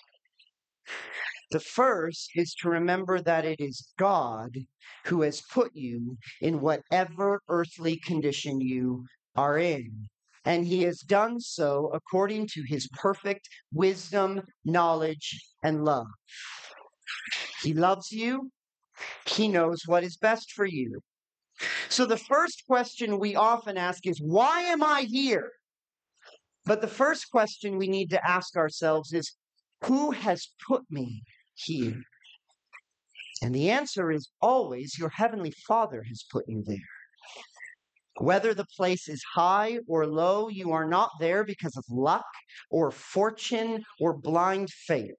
The 1.51 1.59
first 1.59 2.31
is 2.35 2.55
to 2.55 2.69
remember 2.69 3.21
that 3.21 3.45
it 3.45 3.61
is 3.61 3.93
God 3.97 4.57
who 5.05 5.21
has 5.21 5.41
put 5.53 5.71
you 5.75 6.17
in 6.41 6.59
whatever 6.59 7.41
earthly 7.47 7.97
condition 7.97 8.59
you 8.59 9.05
are 9.35 9.57
in 9.57 10.09
and 10.47 10.65
he 10.65 10.83
has 10.83 11.01
done 11.01 11.41
so 11.41 11.91
according 11.93 12.47
to 12.47 12.63
his 12.65 12.87
perfect 12.93 13.49
wisdom, 13.73 14.41
knowledge, 14.63 15.43
and 15.61 15.83
love. 15.83 16.07
He 17.61 17.73
loves 17.73 18.13
you, 18.13 18.49
he 19.25 19.49
knows 19.49 19.81
what 19.85 20.05
is 20.05 20.15
best 20.15 20.53
for 20.53 20.65
you. 20.65 21.01
So, 21.89 22.05
the 22.05 22.17
first 22.17 22.63
question 22.65 23.19
we 23.19 23.35
often 23.35 23.77
ask 23.77 24.07
is, 24.07 24.21
Why 24.21 24.61
am 24.61 24.83
I 24.83 25.01
here? 25.01 25.51
But 26.65 26.79
the 26.79 26.87
first 26.87 27.29
question 27.29 27.77
we 27.77 27.87
need 27.89 28.09
to 28.11 28.25
ask 28.25 28.55
ourselves 28.55 29.11
is, 29.11 29.35
Who 29.83 30.11
has 30.11 30.47
put 30.65 30.83
me 30.89 31.23
here? 31.55 32.01
And 33.41 33.53
the 33.53 33.69
answer 33.69 34.11
is 34.11 34.29
always, 34.41 34.97
Your 34.97 35.09
Heavenly 35.09 35.51
Father 35.67 36.03
has 36.03 36.23
put 36.31 36.45
you 36.47 36.63
there. 36.65 36.96
Whether 38.19 38.53
the 38.53 38.65
place 38.75 39.07
is 39.07 39.23
high 39.35 39.79
or 39.87 40.07
low, 40.07 40.49
you 40.49 40.71
are 40.71 40.87
not 40.87 41.11
there 41.19 41.43
because 41.43 41.77
of 41.77 41.85
luck 41.89 42.25
or 42.69 42.91
fortune 42.91 43.83
or 43.99 44.17
blind 44.17 44.69
fate. 44.71 45.13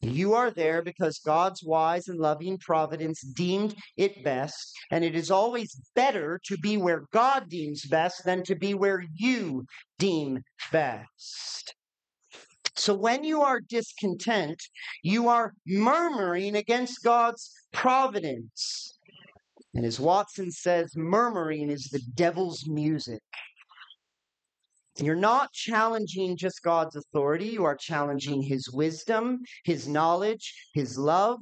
You 0.00 0.34
are 0.34 0.50
there 0.50 0.82
because 0.82 1.18
God's 1.18 1.64
wise 1.64 2.06
and 2.06 2.20
loving 2.20 2.58
providence 2.58 3.22
deemed 3.22 3.74
it 3.96 4.22
best, 4.22 4.72
and 4.92 5.02
it 5.02 5.16
is 5.16 5.30
always 5.30 5.80
better 5.96 6.40
to 6.44 6.56
be 6.58 6.76
where 6.76 7.06
God 7.12 7.48
deems 7.48 7.84
best 7.86 8.24
than 8.24 8.44
to 8.44 8.54
be 8.54 8.74
where 8.74 9.04
you 9.14 9.64
deem 9.98 10.44
best. 10.70 11.74
So 12.76 12.94
when 12.94 13.24
you 13.24 13.42
are 13.42 13.58
discontent, 13.58 14.62
you 15.02 15.28
are 15.28 15.54
murmuring 15.66 16.54
against 16.56 17.02
God's 17.02 17.50
providence. 17.72 18.95
And 19.76 19.84
as 19.84 20.00
Watson 20.00 20.50
says, 20.50 20.96
murmuring 20.96 21.68
is 21.68 21.90
the 21.92 22.00
devil's 22.14 22.66
music. 22.66 23.20
You're 24.96 25.14
not 25.14 25.52
challenging 25.52 26.38
just 26.38 26.62
God's 26.62 26.96
authority, 26.96 27.48
you 27.48 27.64
are 27.64 27.76
challenging 27.76 28.40
his 28.40 28.70
wisdom, 28.72 29.42
his 29.64 29.86
knowledge, 29.86 30.70
his 30.72 30.96
love. 30.96 31.40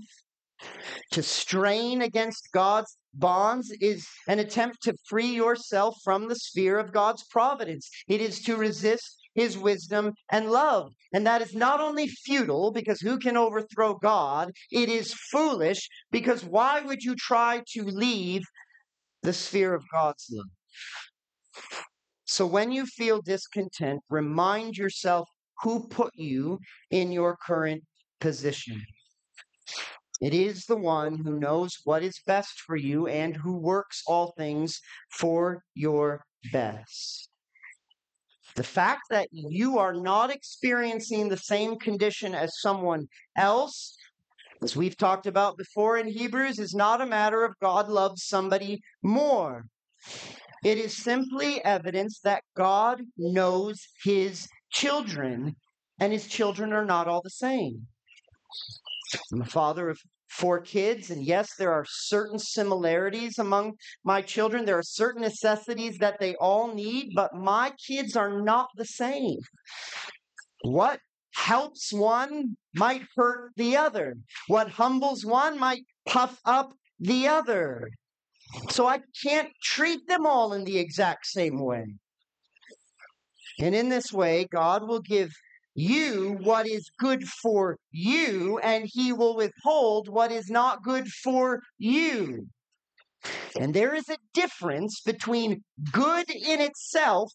To 1.13 1.23
strain 1.23 2.03
against 2.03 2.51
God's 2.51 2.97
bonds 3.13 3.71
is 3.81 4.05
an 4.27 4.41
attempt 4.41 4.83
to 4.83 4.97
free 5.05 5.33
yourself 5.33 5.97
from 6.03 6.27
the 6.27 6.35
sphere 6.35 6.81
of 6.81 6.93
God's 6.93 7.23
providence. 7.31 7.89
It 8.09 8.21
is 8.21 8.43
to 8.43 8.57
resist 8.57 9.17
his 9.35 9.59
wisdom 9.59 10.13
and 10.31 10.51
love. 10.51 10.93
And 11.13 11.27
that 11.27 11.43
is 11.43 11.55
not 11.55 11.81
only 11.81 12.09
futile, 12.09 12.73
because 12.73 13.01
who 13.01 13.19
can 13.19 13.37
overthrow 13.37 13.95
God? 13.95 14.53
It 14.71 14.89
is 14.89 15.15
foolish, 15.31 15.89
because 16.11 16.45
why 16.45 16.81
would 16.81 17.03
you 17.03 17.15
try 17.17 17.63
to 17.73 17.85
leave 17.85 18.43
the 19.23 19.33
sphere 19.33 19.75
of 19.75 19.85
God's 19.93 20.27
love? 20.31 20.47
So 22.25 22.47
when 22.47 22.73
you 22.73 22.87
feel 22.87 23.21
discontent, 23.23 24.01
remind 24.09 24.77
yourself 24.77 25.29
who 25.63 25.87
put 25.89 26.13
you 26.15 26.59
in 26.91 27.13
your 27.13 27.37
current 27.47 27.83
position. 28.21 28.83
It 30.21 30.33
is 30.33 30.65
the 30.65 30.77
one 30.77 31.19
who 31.19 31.39
knows 31.39 31.77
what 31.85 32.03
is 32.03 32.21
best 32.27 32.61
for 32.67 32.77
you 32.77 33.07
and 33.07 33.37
who 33.37 33.59
works 33.59 34.03
all 34.07 34.33
things 34.39 34.81
for 35.11 35.63
your 35.75 36.25
best. 36.53 37.29
The 38.57 38.63
fact 38.63 39.03
that 39.11 39.29
you 39.33 39.79
are 39.79 39.95
not 39.95 40.31
experiencing 40.31 41.29
the 41.29 41.37
same 41.37 41.77
condition 41.77 42.35
as 42.35 42.61
someone 42.61 43.09
else, 43.37 43.97
as 44.63 44.77
we've 44.77 44.97
talked 44.97 45.27
about 45.27 45.59
before 45.59 45.99
in 45.99 46.07
Hebrews, 46.07 46.61
is 46.61 46.75
not 46.75 47.01
a 47.01 47.07
matter 47.07 47.45
of 47.45 47.59
God 47.61 47.89
loves 47.89 48.25
somebody 48.25 48.81
more. 49.03 49.67
It 50.63 50.79
is 50.79 50.97
simply 50.97 51.65
evidence 51.65 52.21
that 52.21 52.45
God 52.57 53.03
knows 53.17 53.89
his 54.05 54.49
children, 54.71 55.57
and 55.99 56.13
his 56.13 56.27
children 56.27 56.73
are 56.73 56.85
not 56.85 57.09
all 57.09 57.23
the 57.23 57.31
same. 57.31 57.87
I'm 59.33 59.43
a 59.43 59.47
father 59.47 59.91
of 59.91 59.99
four 60.35 60.61
kids. 60.61 61.11
And 61.11 61.25
yes, 61.25 61.51
there 61.59 61.73
are 61.73 61.85
certain 61.89 62.39
similarities 62.39 63.39
among 63.39 63.75
my 64.05 64.21
children. 64.21 64.65
There 64.65 64.79
are 64.79 64.83
certain 64.83 65.23
necessities 65.23 65.99
that 65.99 66.19
they 66.19 66.35
all 66.37 66.75
need, 66.75 67.13
but 67.15 67.35
my 67.35 67.73
kids 67.87 68.17
are 68.17 68.43
not 68.43 68.69
the 68.77 68.85
same. 68.85 69.39
What 70.63 70.99
helps 71.35 71.93
one 71.93 72.57
might 72.75 73.03
hurt 73.17 73.53
the 73.57 73.77
other. 73.77 74.15
What 74.49 74.71
humbles 74.71 75.25
one 75.25 75.59
might 75.59 75.85
puff 76.07 76.41
up 76.45 76.73
the 76.99 77.29
other. 77.29 77.89
So 78.71 78.87
I 78.87 79.01
can't 79.23 79.51
treat 79.63 80.07
them 80.07 80.27
all 80.27 80.53
in 80.53 80.65
the 80.65 80.79
exact 80.79 81.27
same 81.27 81.61
way. 81.61 81.85
And 83.61 83.75
in 83.75 83.89
this 83.89 84.13
way, 84.13 84.47
God 84.51 84.87
will 84.89 85.01
give 85.01 85.31
you 85.75 86.39
what 86.41 86.67
is 86.67 86.91
good 86.99 87.25
for 87.25 87.77
you, 87.91 88.59
and 88.59 88.85
he 88.87 89.13
will 89.13 89.37
withhold 89.37 90.09
what 90.09 90.31
is 90.31 90.49
not 90.49 90.83
good 90.83 91.09
for 91.09 91.61
you. 91.79 92.47
And 93.59 93.73
there 93.73 93.95
is 93.95 94.09
a 94.09 94.19
difference 94.35 95.01
between 95.01 95.63
good 95.93 96.31
in 96.31 96.61
itself 96.61 97.33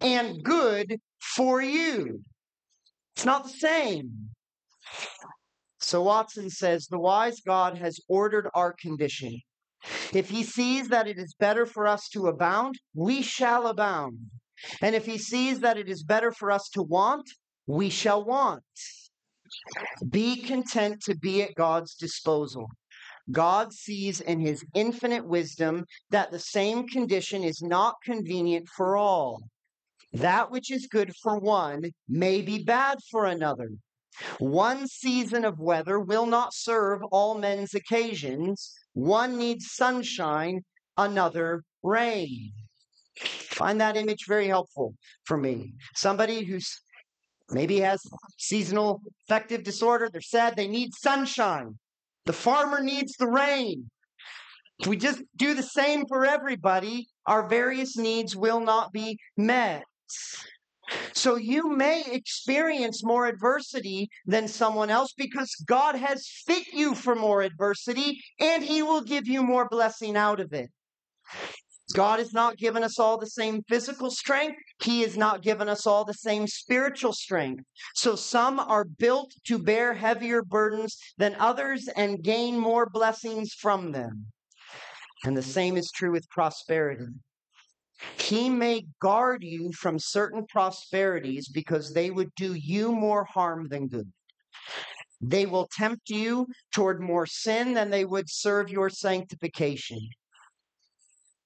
and 0.00 0.42
good 0.42 0.98
for 1.20 1.62
you. 1.62 2.20
It's 3.14 3.24
not 3.24 3.44
the 3.44 3.50
same. 3.50 4.30
So 5.78 6.02
Watson 6.02 6.48
says 6.48 6.86
the 6.86 6.98
wise 6.98 7.40
God 7.40 7.78
has 7.78 7.98
ordered 8.08 8.48
our 8.54 8.72
condition. 8.72 9.40
If 10.12 10.30
he 10.30 10.44
sees 10.44 10.88
that 10.88 11.08
it 11.08 11.18
is 11.18 11.34
better 11.34 11.66
for 11.66 11.86
us 11.86 12.08
to 12.10 12.28
abound, 12.28 12.76
we 12.94 13.20
shall 13.22 13.66
abound. 13.66 14.18
And 14.80 14.94
if 14.94 15.04
he 15.04 15.18
sees 15.18 15.60
that 15.60 15.76
it 15.76 15.88
is 15.88 16.04
better 16.04 16.30
for 16.30 16.50
us 16.50 16.68
to 16.74 16.82
want, 16.82 17.28
we 17.66 17.90
shall 17.90 18.24
want. 18.24 18.62
Be 20.08 20.42
content 20.42 21.02
to 21.02 21.14
be 21.14 21.42
at 21.42 21.54
God's 21.54 21.94
disposal. 21.94 22.68
God 23.30 23.72
sees 23.72 24.20
in 24.20 24.40
his 24.40 24.64
infinite 24.74 25.26
wisdom 25.26 25.84
that 26.10 26.30
the 26.30 26.38
same 26.38 26.88
condition 26.88 27.44
is 27.44 27.62
not 27.62 27.94
convenient 28.04 28.68
for 28.68 28.96
all. 28.96 29.42
That 30.12 30.50
which 30.50 30.70
is 30.70 30.86
good 30.88 31.14
for 31.22 31.38
one 31.38 31.92
may 32.08 32.42
be 32.42 32.62
bad 32.62 32.98
for 33.10 33.26
another. 33.26 33.70
One 34.38 34.86
season 34.88 35.44
of 35.44 35.58
weather 35.58 35.98
will 35.98 36.26
not 36.26 36.52
serve 36.52 37.02
all 37.10 37.38
men's 37.38 37.74
occasions. 37.74 38.74
One 38.92 39.38
needs 39.38 39.72
sunshine, 39.72 40.62
another 40.98 41.62
rain. 41.82 42.52
Find 43.16 43.80
that 43.80 43.96
image 43.96 44.26
very 44.26 44.48
helpful 44.48 44.94
for 45.24 45.36
me. 45.36 45.72
Somebody 45.94 46.44
who's 46.44 46.80
maybe 47.52 47.74
he 47.74 47.80
has 47.80 48.02
seasonal 48.38 49.00
affective 49.26 49.62
disorder, 49.62 50.08
they're 50.10 50.20
sad, 50.20 50.56
they 50.56 50.68
need 50.68 50.94
sunshine. 50.94 51.78
The 52.24 52.32
farmer 52.32 52.80
needs 52.82 53.16
the 53.16 53.28
rain. 53.28 53.90
If 54.78 54.86
we 54.86 54.96
just 54.96 55.22
do 55.36 55.54
the 55.54 55.62
same 55.62 56.06
for 56.06 56.24
everybody, 56.24 57.06
our 57.26 57.48
various 57.48 57.96
needs 57.96 58.34
will 58.36 58.60
not 58.60 58.92
be 58.92 59.18
met. 59.36 59.84
So 61.12 61.36
you 61.36 61.70
may 61.70 62.02
experience 62.10 63.04
more 63.04 63.26
adversity 63.26 64.10
than 64.26 64.48
someone 64.48 64.90
else 64.90 65.12
because 65.16 65.54
God 65.66 65.94
has 65.94 66.26
fit 66.46 66.66
you 66.72 66.94
for 66.94 67.14
more 67.14 67.42
adversity 67.42 68.20
and 68.40 68.62
he 68.62 68.82
will 68.82 69.02
give 69.02 69.26
you 69.26 69.42
more 69.42 69.68
blessing 69.68 70.16
out 70.16 70.40
of 70.40 70.52
it. 70.52 70.70
God 71.92 72.18
has 72.18 72.32
not 72.32 72.56
given 72.56 72.82
us 72.82 72.98
all 72.98 73.18
the 73.18 73.26
same 73.26 73.62
physical 73.68 74.10
strength. 74.10 74.56
He 74.82 75.02
has 75.02 75.16
not 75.16 75.42
given 75.42 75.68
us 75.68 75.86
all 75.86 76.04
the 76.04 76.14
same 76.14 76.46
spiritual 76.46 77.12
strength. 77.12 77.64
So 77.94 78.16
some 78.16 78.58
are 78.58 78.84
built 78.84 79.32
to 79.46 79.58
bear 79.58 79.94
heavier 79.94 80.42
burdens 80.42 80.96
than 81.18 81.34
others 81.38 81.88
and 81.96 82.22
gain 82.22 82.58
more 82.58 82.88
blessings 82.88 83.52
from 83.54 83.92
them. 83.92 84.26
And 85.24 85.36
the 85.36 85.42
same 85.42 85.76
is 85.76 85.90
true 85.94 86.12
with 86.12 86.28
prosperity. 86.30 87.06
He 88.18 88.48
may 88.48 88.86
guard 89.00 89.44
you 89.44 89.72
from 89.72 89.98
certain 89.98 90.44
prosperities 90.46 91.48
because 91.48 91.92
they 91.92 92.10
would 92.10 92.34
do 92.34 92.54
you 92.54 92.92
more 92.92 93.24
harm 93.24 93.68
than 93.68 93.86
good. 93.86 94.10
They 95.20 95.46
will 95.46 95.68
tempt 95.70 96.10
you 96.10 96.48
toward 96.72 97.00
more 97.00 97.26
sin 97.26 97.74
than 97.74 97.90
they 97.90 98.04
would 98.04 98.28
serve 98.28 98.70
your 98.70 98.90
sanctification. 98.90 100.00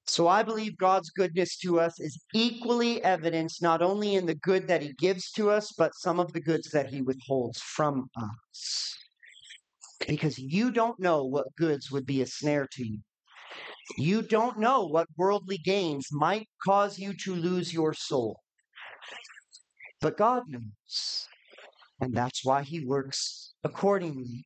So 0.09 0.29
I 0.29 0.43
believe 0.43 0.79
God's 0.79 1.11
goodness 1.11 1.57
to 1.59 1.81
us 1.81 1.99
is 1.99 2.19
equally 2.33 3.03
evidenced 3.03 3.61
not 3.61 3.83
only 3.83 4.15
in 4.15 4.25
the 4.27 4.37
good 4.37 4.69
that 4.69 4.83
He 4.83 4.93
gives 4.95 5.33
to 5.33 5.51
us, 5.51 5.73
but 5.77 5.95
some 5.95 6.21
of 6.21 6.33
the 6.33 6.41
goods 6.41 6.71
that 6.71 6.89
He 6.89 7.03
withholds 7.03 7.61
from 7.61 8.09
us. 8.17 8.97
Because 10.07 10.39
you 10.39 10.71
don't 10.71 11.01
know 11.01 11.25
what 11.25 11.55
goods 11.57 11.91
would 11.91 12.07
be 12.07 12.23
a 12.23 12.27
snare 12.27 12.69
to 12.73 12.87
you. 12.87 13.01
You 13.99 14.23
don't 14.23 14.59
know 14.59 14.85
what 14.85 15.09
worldly 15.17 15.59
gains 15.59 16.09
might 16.13 16.49
cause 16.65 16.99
you 16.99 17.13
to 17.25 17.35
lose 17.35 17.73
your 17.73 17.93
soul. 17.93 18.41
But 20.01 20.17
God 20.17 20.45
knows. 20.49 21.27
And 22.01 22.15
that's 22.15 22.45
why 22.45 22.63
He 22.63 22.85
works 22.85 23.55
accordingly. 23.65 24.45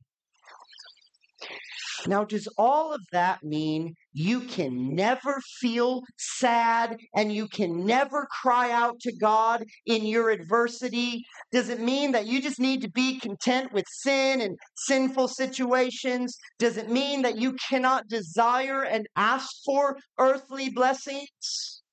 Now, 2.07 2.23
does 2.23 2.47
all 2.57 2.93
of 2.93 3.01
that 3.11 3.43
mean 3.43 3.95
you 4.13 4.41
can 4.41 4.95
never 4.95 5.41
feel 5.59 6.01
sad 6.17 6.97
and 7.15 7.31
you 7.31 7.47
can 7.47 7.85
never 7.85 8.27
cry 8.41 8.71
out 8.71 8.99
to 9.01 9.15
God 9.15 9.63
in 9.85 10.05
your 10.05 10.29
adversity? 10.29 11.23
Does 11.51 11.69
it 11.69 11.79
mean 11.79 12.11
that 12.13 12.25
you 12.25 12.41
just 12.41 12.59
need 12.59 12.81
to 12.81 12.89
be 12.89 13.19
content 13.19 13.71
with 13.71 13.85
sin 13.87 14.41
and 14.41 14.57
sinful 14.75 15.27
situations? 15.27 16.37
Does 16.59 16.77
it 16.77 16.89
mean 16.89 17.21
that 17.21 17.37
you 17.37 17.55
cannot 17.69 18.07
desire 18.07 18.83
and 18.83 19.07
ask 19.15 19.49
for 19.65 19.97
earthly 20.17 20.69
blessings? 20.69 21.83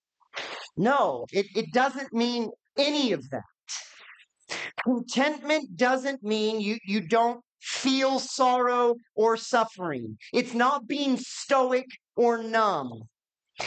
No, 0.76 1.26
it, 1.32 1.46
it 1.54 1.72
doesn't 1.72 2.12
mean 2.12 2.50
any 2.76 3.12
of 3.12 3.28
that. 3.30 3.42
Contentment 4.84 5.76
doesn't 5.76 6.22
mean 6.22 6.60
you, 6.60 6.78
you 6.86 7.00
don't 7.00 7.42
feel 7.68 8.18
sorrow 8.18 8.96
or 9.14 9.36
suffering. 9.36 10.16
It's 10.32 10.54
not 10.54 10.88
being 10.88 11.18
stoic 11.18 11.86
or 12.16 12.42
numb. 12.42 13.02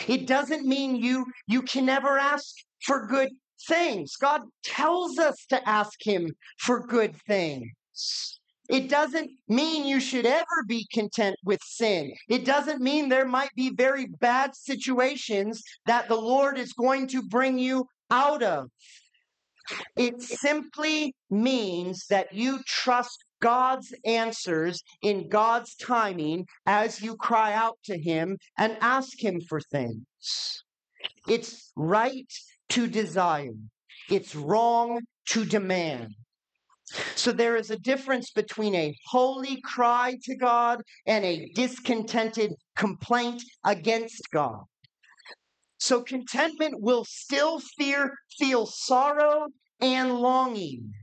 It 0.07 0.25
doesn't 0.25 0.65
mean 0.65 0.95
you 0.95 1.25
you 1.47 1.61
can 1.61 1.85
never 1.85 2.17
ask 2.17 2.55
for 2.85 3.05
good 3.05 3.29
things. 3.67 4.15
God 4.15 4.41
tells 4.63 5.19
us 5.19 5.45
to 5.49 5.69
ask 5.69 5.93
him 6.01 6.31
for 6.57 6.85
good 6.87 7.15
things. 7.27 7.69
It 8.69 8.89
doesn't 8.89 9.29
mean 9.49 9.85
you 9.85 9.99
should 9.99 10.25
ever 10.25 10.63
be 10.67 10.87
content 10.93 11.35
with 11.43 11.59
sin. 11.61 12.13
It 12.29 12.45
doesn't 12.45 12.81
mean 12.81 13.09
there 13.09 13.25
might 13.25 13.53
be 13.55 13.69
very 13.69 14.05
bad 14.05 14.55
situations 14.55 15.61
that 15.85 16.07
the 16.07 16.15
Lord 16.15 16.57
is 16.57 16.73
going 16.73 17.07
to 17.07 17.21
bring 17.21 17.59
you 17.59 17.85
out 18.09 18.41
of. 18.41 18.69
It 19.95 20.21
simply 20.21 21.13
means 21.29 22.05
that 22.09 22.33
you 22.33 22.59
trust 22.65 23.25
God's 23.41 23.93
answers 24.05 24.81
in 25.01 25.27
God's 25.27 25.75
timing 25.75 26.45
as 26.65 27.01
you 27.01 27.17
cry 27.17 27.53
out 27.53 27.77
to 27.85 27.97
Him 27.97 28.37
and 28.57 28.77
ask 28.79 29.21
Him 29.21 29.41
for 29.41 29.59
things. 29.59 30.63
It's 31.27 31.71
right 31.75 32.31
to 32.69 32.87
desire, 32.87 33.57
it's 34.09 34.35
wrong 34.35 35.01
to 35.29 35.43
demand. 35.43 36.15
So 37.15 37.31
there 37.31 37.55
is 37.55 37.69
a 37.69 37.79
difference 37.79 38.31
between 38.31 38.75
a 38.75 38.93
holy 39.07 39.61
cry 39.61 40.17
to 40.23 40.35
God 40.35 40.81
and 41.05 41.23
a 41.23 41.49
discontented 41.55 42.53
complaint 42.75 43.43
against 43.65 44.21
God. 44.31 44.63
So 45.77 46.03
contentment 46.03 46.75
will 46.79 47.05
still 47.05 47.59
fear, 47.77 48.13
feel 48.37 48.65
sorrow 48.65 49.47
and 49.79 50.13
longing 50.15 50.93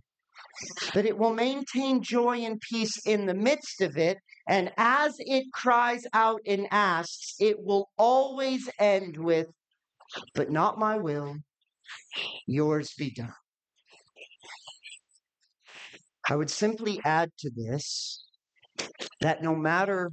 but 0.94 1.06
it 1.06 1.16
will 1.16 1.34
maintain 1.34 2.02
joy 2.02 2.38
and 2.38 2.61
peace 2.61 2.98
in 3.06 3.26
the 3.26 3.34
midst 3.34 3.80
of 3.80 3.96
it. 3.96 4.18
And 4.48 4.72
as 4.76 5.14
it 5.18 5.46
cries 5.52 6.06
out 6.12 6.40
and 6.46 6.66
asks, 6.70 7.34
it 7.38 7.56
will 7.61 7.90
always 7.98 8.68
end 8.78 9.16
with, 9.16 9.48
But 10.34 10.50
not 10.50 10.78
my 10.78 10.96
will, 10.96 11.36
yours 12.46 12.92
be 12.96 13.11
done. 13.11 13.34
I 16.28 16.36
would 16.36 16.50
simply 16.50 17.00
add 17.04 17.30
to 17.38 17.50
this 17.54 18.24
that 19.20 19.42
no 19.42 19.54
matter 19.54 20.12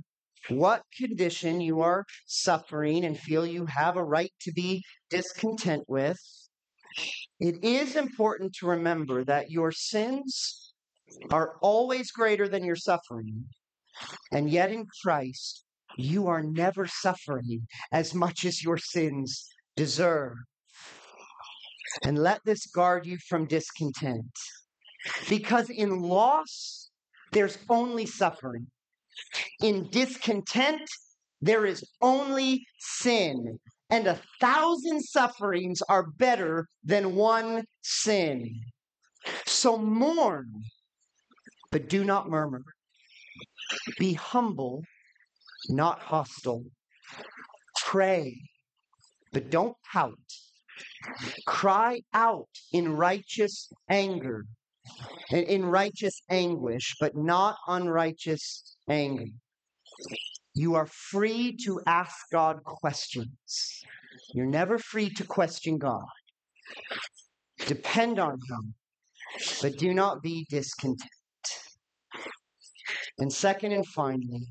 what 0.49 0.83
condition 0.97 1.59
you 1.61 1.81
are 1.81 2.05
suffering 2.25 3.03
and 3.03 3.17
feel 3.17 3.45
you 3.45 3.65
have 3.65 3.97
a 3.97 4.03
right 4.03 4.31
to 4.41 4.51
be 4.53 4.83
discontent 5.09 5.83
with, 5.87 6.17
it 7.39 7.63
is 7.63 7.95
important 7.95 8.53
to 8.55 8.67
remember 8.67 9.23
that 9.23 9.51
your 9.51 9.71
sins 9.71 10.73
are 11.31 11.57
always 11.61 12.11
greater 12.11 12.47
than 12.47 12.63
your 12.63 12.75
suffering. 12.75 13.45
And 14.31 14.49
yet 14.49 14.71
in 14.71 14.85
Christ, 15.03 15.63
you 15.97 16.27
are 16.27 16.43
never 16.43 16.87
suffering 16.87 17.67
as 17.91 18.13
much 18.13 18.45
as 18.45 18.63
your 18.63 18.77
sins 18.77 19.47
deserve. 19.75 20.35
And 22.03 22.19
let 22.19 22.41
this 22.43 22.65
guard 22.65 23.05
you 23.05 23.17
from 23.29 23.45
discontent. 23.45 24.31
Because 25.29 25.69
in 25.69 26.01
loss, 26.01 26.89
there's 27.31 27.57
only 27.69 28.05
suffering. 28.05 28.67
In 29.61 29.89
discontent, 29.89 30.89
there 31.41 31.65
is 31.65 31.83
only 32.01 32.65
sin 32.79 33.59
and 33.95 34.07
a 34.07 34.19
thousand 34.41 35.01
sufferings 35.01 35.81
are 35.87 36.03
better 36.17 36.67
than 36.83 37.15
one 37.15 37.63
sin. 37.81 38.59
So 39.45 39.77
mourn, 39.77 40.51
but 41.71 41.87
do 41.87 42.03
not 42.03 42.27
murmur. 42.29 42.63
Be 43.97 44.11
humble, 44.11 44.83
not 45.69 45.99
hostile. 45.99 46.65
Pray, 47.85 48.37
but 49.31 49.49
don't 49.49 49.77
pout. 49.93 50.19
Cry 51.47 52.01
out 52.13 52.49
in 52.73 52.97
righteous 52.97 53.71
anger, 53.89 54.43
in 55.31 55.65
righteous 55.65 56.19
anguish, 56.29 56.95
but 56.99 57.15
not 57.15 57.55
unrighteous 57.65 58.75
anger. 58.89 59.31
You 60.57 60.75
are 60.75 60.85
free 60.85 61.57
to 61.65 61.81
ask 61.85 62.15
God 62.31 62.63
questions. 62.63 63.83
You're 64.33 64.45
never 64.45 64.77
free 64.77 65.09
to 65.09 65.25
question 65.25 65.77
God. 65.77 66.05
Depend 67.67 68.19
on 68.19 68.39
Him, 68.49 68.73
but 69.61 69.77
do 69.77 69.93
not 69.93 70.23
be 70.23 70.47
discontent. 70.49 71.11
And 73.17 73.31
second 73.31 73.73
and 73.73 73.85
finally, 73.87 74.47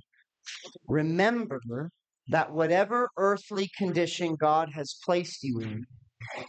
remember 0.88 1.90
that 2.28 2.52
whatever 2.52 3.08
earthly 3.16 3.70
condition 3.78 4.36
God 4.38 4.68
has 4.74 4.98
placed 5.04 5.42
you 5.42 5.60
in, 5.60 5.86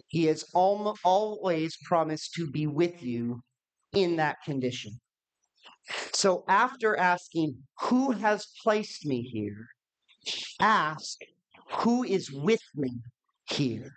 He 0.08 0.26
has 0.26 0.43
always 0.53 1.78
promised 1.86 2.34
to 2.34 2.51
be 2.51 2.68
with 2.68 3.01
you 3.01 3.39
in 3.93 4.18
that 4.18 4.36
condition. 4.43 4.99
So 6.13 6.43
after 6.47 6.95
asking, 6.97 7.55
Who 7.82 8.11
has 8.11 8.47
placed 8.63 9.05
me 9.05 9.22
here? 9.22 9.68
ask, 10.59 11.20
Who 11.80 12.03
is 12.03 12.32
with 12.32 12.63
me 12.76 12.91
here? 13.49 13.91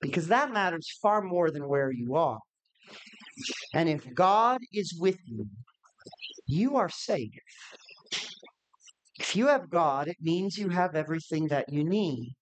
Because 0.00 0.28
that 0.28 0.52
matters 0.52 0.96
far 1.02 1.20
more 1.22 1.50
than 1.50 1.68
where 1.68 1.90
you 1.90 2.14
are. 2.14 2.38
And 3.74 3.88
if 3.88 4.14
God 4.14 4.60
is 4.72 4.94
with 4.98 5.18
you, 5.26 5.46
you 6.46 6.76
are 6.76 6.88
safe. 6.88 7.32
If 9.18 9.34
you 9.34 9.48
have 9.48 9.68
God, 9.68 10.08
it 10.08 10.16
means 10.20 10.56
you 10.56 10.68
have 10.68 10.94
everything 10.94 11.48
that 11.48 11.72
you 11.72 11.84
need. 11.84 12.34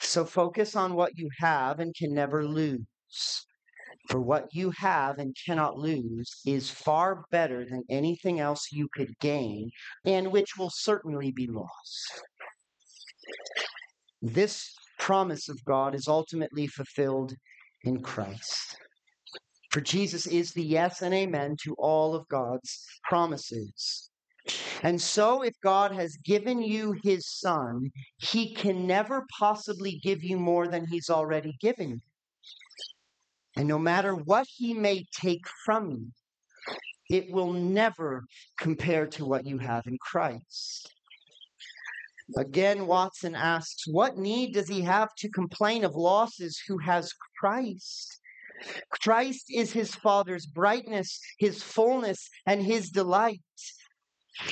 So 0.00 0.24
focus 0.24 0.74
on 0.74 0.94
what 0.94 1.16
you 1.16 1.28
have 1.38 1.80
and 1.80 1.94
can 1.94 2.14
never 2.14 2.44
lose. 2.46 3.46
For 4.08 4.20
what 4.20 4.48
you 4.52 4.70
have 4.70 5.18
and 5.18 5.34
cannot 5.46 5.78
lose 5.78 6.40
is 6.44 6.70
far 6.70 7.24
better 7.30 7.64
than 7.64 7.84
anything 7.88 8.38
else 8.38 8.70
you 8.70 8.88
could 8.94 9.18
gain, 9.18 9.70
and 10.04 10.30
which 10.30 10.56
will 10.58 10.70
certainly 10.70 11.32
be 11.32 11.46
lost. 11.46 12.22
This 14.20 14.74
promise 14.98 15.48
of 15.48 15.64
God 15.64 15.94
is 15.94 16.06
ultimately 16.06 16.66
fulfilled 16.66 17.34
in 17.84 18.02
Christ. 18.02 18.76
For 19.70 19.80
Jesus 19.80 20.26
is 20.26 20.52
the 20.52 20.62
yes 20.62 21.02
and 21.02 21.12
amen 21.12 21.56
to 21.64 21.74
all 21.78 22.14
of 22.14 22.28
God's 22.28 22.86
promises. 23.08 24.10
And 24.82 25.00
so, 25.00 25.42
if 25.42 25.54
God 25.62 25.92
has 25.92 26.16
given 26.18 26.62
you 26.62 26.94
his 27.02 27.26
son, 27.26 27.90
he 28.18 28.54
can 28.54 28.86
never 28.86 29.24
possibly 29.38 29.98
give 30.02 30.22
you 30.22 30.38
more 30.38 30.68
than 30.68 30.86
he's 30.86 31.08
already 31.08 31.56
given 31.60 31.90
you. 31.90 32.00
And 33.56 33.68
no 33.68 33.78
matter 33.78 34.14
what 34.14 34.46
he 34.48 34.74
may 34.74 35.06
take 35.12 35.46
from 35.64 35.90
you, 35.90 36.12
it 37.10 37.30
will 37.30 37.52
never 37.52 38.24
compare 38.58 39.06
to 39.06 39.24
what 39.24 39.46
you 39.46 39.58
have 39.58 39.86
in 39.86 39.98
Christ. 39.98 40.90
Again, 42.36 42.86
Watson 42.86 43.34
asks, 43.34 43.86
What 43.86 44.16
need 44.16 44.54
does 44.54 44.68
he 44.68 44.80
have 44.80 45.14
to 45.18 45.28
complain 45.28 45.84
of 45.84 45.94
losses 45.94 46.60
who 46.66 46.78
has 46.78 47.12
Christ? 47.38 48.18
Christ 48.90 49.46
is 49.50 49.72
his 49.72 49.94
Father's 49.94 50.46
brightness, 50.46 51.20
his 51.38 51.62
fullness, 51.62 52.30
and 52.46 52.62
his 52.62 52.90
delight. 52.90 53.42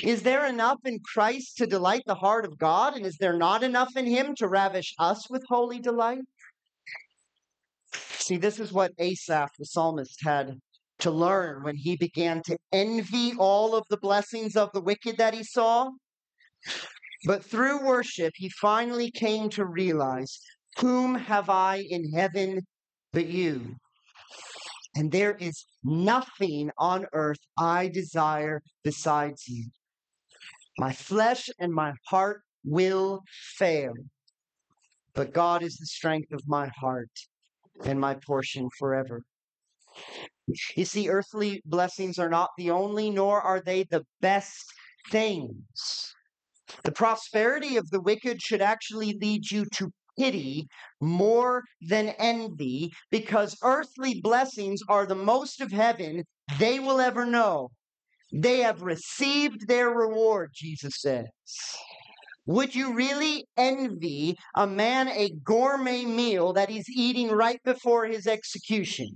Is 0.01 0.23
there 0.23 0.45
enough 0.45 0.79
in 0.85 0.99
Christ 0.99 1.57
to 1.57 1.67
delight 1.67 2.03
the 2.05 2.15
heart 2.15 2.45
of 2.45 2.57
God? 2.57 2.95
And 2.95 3.05
is 3.05 3.17
there 3.17 3.37
not 3.37 3.63
enough 3.63 3.97
in 3.97 4.05
him 4.05 4.35
to 4.35 4.47
ravish 4.47 4.93
us 4.99 5.29
with 5.29 5.43
holy 5.49 5.79
delight? 5.79 6.21
See, 8.23 8.37
this 8.37 8.57
is 8.57 8.71
what 8.71 8.93
Asaph, 8.99 9.51
the 9.59 9.65
psalmist, 9.65 10.17
had 10.23 10.57
to 10.99 11.11
learn 11.11 11.61
when 11.61 11.75
he 11.75 11.97
began 11.97 12.41
to 12.43 12.57
envy 12.71 13.33
all 13.37 13.75
of 13.75 13.83
the 13.89 13.97
blessings 13.97 14.55
of 14.55 14.71
the 14.71 14.79
wicked 14.79 15.17
that 15.17 15.33
he 15.33 15.43
saw. 15.43 15.91
But 17.25 17.43
through 17.43 17.85
worship, 17.85 18.31
he 18.37 18.47
finally 18.61 19.11
came 19.11 19.49
to 19.49 19.65
realize, 19.65 20.39
Whom 20.79 21.15
have 21.15 21.49
I 21.49 21.83
in 21.89 22.13
heaven 22.13 22.61
but 23.11 23.27
you? 23.27 23.75
And 24.95 25.11
there 25.11 25.35
is 25.35 25.65
nothing 25.83 26.71
on 26.77 27.05
earth 27.11 27.43
I 27.59 27.89
desire 27.89 28.61
besides 28.85 29.49
you. 29.49 29.65
My 30.77 30.93
flesh 30.93 31.49
and 31.59 31.73
my 31.73 31.91
heart 32.07 32.43
will 32.63 33.19
fail, 33.57 33.95
but 35.13 35.33
God 35.33 35.61
is 35.61 35.75
the 35.75 35.87
strength 35.87 36.31
of 36.31 36.47
my 36.47 36.71
heart 36.79 37.09
and 37.85 37.99
my 37.99 38.15
portion 38.25 38.69
forever. 38.79 39.21
You 40.75 40.85
see, 40.85 41.09
earthly 41.09 41.61
blessings 41.65 42.19
are 42.19 42.29
not 42.29 42.49
the 42.57 42.71
only, 42.71 43.09
nor 43.09 43.41
are 43.41 43.61
they 43.61 43.83
the 43.83 44.03
best 44.21 44.65
things. 45.11 46.13
The 46.83 46.91
prosperity 46.91 47.77
of 47.77 47.89
the 47.89 48.01
wicked 48.01 48.41
should 48.41 48.61
actually 48.61 49.17
lead 49.21 49.49
you 49.51 49.65
to 49.75 49.91
pity 50.17 50.67
more 51.01 51.63
than 51.81 52.09
envy, 52.19 52.91
because 53.09 53.57
earthly 53.63 54.21
blessings 54.21 54.81
are 54.87 55.05
the 55.05 55.15
most 55.15 55.61
of 55.61 55.71
heaven 55.71 56.23
they 56.59 56.79
will 56.79 56.99
ever 56.99 57.25
know. 57.25 57.69
They 58.31 58.59
have 58.59 58.81
received 58.81 59.67
their 59.67 59.89
reward, 59.89 60.51
Jesus 60.53 60.93
says. 60.99 61.25
Would 62.45 62.75
you 62.75 62.93
really 62.93 63.47
envy 63.55 64.37
a 64.55 64.67
man 64.67 65.07
a 65.07 65.29
gourmet 65.43 66.03
meal 66.03 66.53
that 66.53 66.69
he's 66.69 66.89
eating 66.89 67.29
right 67.29 67.59
before 67.63 68.05
his 68.05 68.27
execution? 68.27 69.09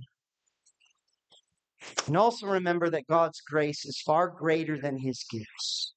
And 2.06 2.16
also 2.16 2.46
remember 2.46 2.88
that 2.90 3.06
God's 3.06 3.40
grace 3.40 3.84
is 3.84 4.00
far 4.00 4.28
greater 4.28 4.80
than 4.80 4.96
his 4.96 5.24
gifts. 5.30 5.94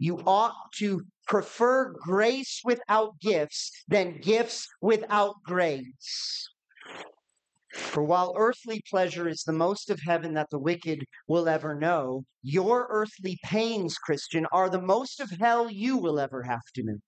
You 0.00 0.22
ought 0.26 0.56
to 0.78 1.02
prefer 1.26 1.92
grace 1.92 2.62
without 2.64 3.20
gifts 3.20 3.70
than 3.88 4.20
gifts 4.20 4.66
without 4.80 5.34
grace. 5.44 6.47
For 7.72 8.02
while 8.02 8.34
earthly 8.36 8.82
pleasure 8.88 9.28
is 9.28 9.42
the 9.42 9.52
most 9.52 9.90
of 9.90 10.00
heaven 10.00 10.34
that 10.34 10.48
the 10.50 10.58
wicked 10.58 11.04
will 11.26 11.48
ever 11.48 11.74
know, 11.74 12.24
your 12.42 12.86
earthly 12.90 13.38
pains, 13.44 13.98
Christian, 13.98 14.46
are 14.52 14.70
the 14.70 14.80
most 14.80 15.20
of 15.20 15.30
hell 15.30 15.70
you 15.70 15.96
will 15.96 16.18
ever 16.18 16.42
have 16.42 16.64
to 16.74 16.82
know. 16.82 16.98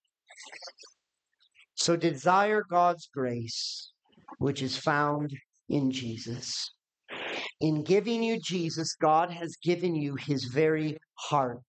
So 1.74 1.96
desire 1.96 2.62
God's 2.68 3.08
grace, 3.14 3.92
which 4.38 4.60
is 4.60 4.76
found 4.76 5.34
in 5.70 5.90
Jesus. 5.90 6.70
In 7.60 7.82
giving 7.82 8.22
you 8.22 8.38
Jesus, 8.38 8.94
God 8.94 9.30
has 9.30 9.56
given 9.62 9.94
you 9.94 10.14
his 10.16 10.44
very 10.44 10.98
heart. 11.14 11.62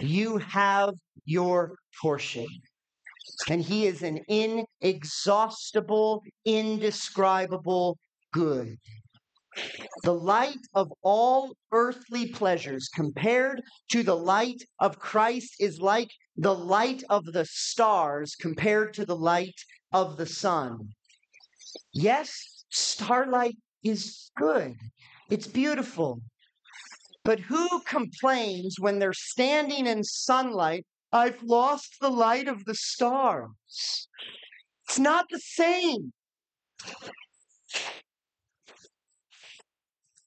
You 0.00 0.38
have 0.38 0.94
your 1.24 1.76
portion. 2.00 2.46
And 3.48 3.62
he 3.62 3.86
is 3.86 4.02
an 4.02 4.20
inexhaustible, 4.28 6.22
indescribable 6.44 7.98
good. 8.32 8.78
The 10.02 10.14
light 10.14 10.58
of 10.74 10.92
all 11.02 11.54
earthly 11.72 12.28
pleasures 12.28 12.88
compared 12.94 13.62
to 13.90 14.02
the 14.02 14.16
light 14.16 14.62
of 14.80 14.98
Christ 14.98 15.54
is 15.58 15.80
like 15.80 16.10
the 16.36 16.54
light 16.54 17.02
of 17.08 17.24
the 17.24 17.46
stars 17.46 18.34
compared 18.34 18.92
to 18.94 19.06
the 19.06 19.16
light 19.16 19.58
of 19.92 20.16
the 20.16 20.26
sun. 20.26 20.90
Yes, 21.92 22.64
starlight 22.70 23.56
is 23.82 24.30
good, 24.36 24.76
it's 25.30 25.46
beautiful. 25.46 26.20
But 27.24 27.40
who 27.40 27.80
complains 27.80 28.78
when 28.78 28.98
they're 28.98 29.12
standing 29.12 29.86
in 29.86 30.04
sunlight 30.04 30.86
I've 31.16 31.42
lost 31.42 31.96
the 31.98 32.10
light 32.10 32.46
of 32.46 32.66
the 32.66 32.74
stars. 32.74 34.08
It's 34.86 34.98
not 34.98 35.24
the 35.30 35.40
same. 35.40 36.12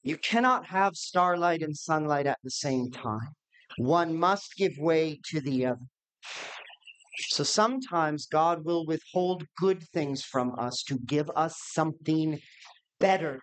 You 0.02 0.16
cannot 0.16 0.66
have 0.66 0.96
starlight 0.96 1.62
and 1.62 1.76
sunlight 1.76 2.26
at 2.26 2.38
the 2.42 2.50
same 2.50 2.90
time. 2.90 3.36
One 3.76 4.16
must 4.16 4.56
give 4.56 4.72
way 4.78 5.20
to 5.30 5.40
the 5.40 5.66
other. 5.66 5.86
So 7.28 7.44
sometimes 7.44 8.26
God 8.26 8.64
will 8.64 8.84
withhold 8.84 9.44
good 9.58 9.84
things 9.92 10.24
from 10.24 10.58
us 10.58 10.82
to 10.88 10.98
give 11.06 11.30
us 11.36 11.54
something 11.68 12.40
better. 12.98 13.38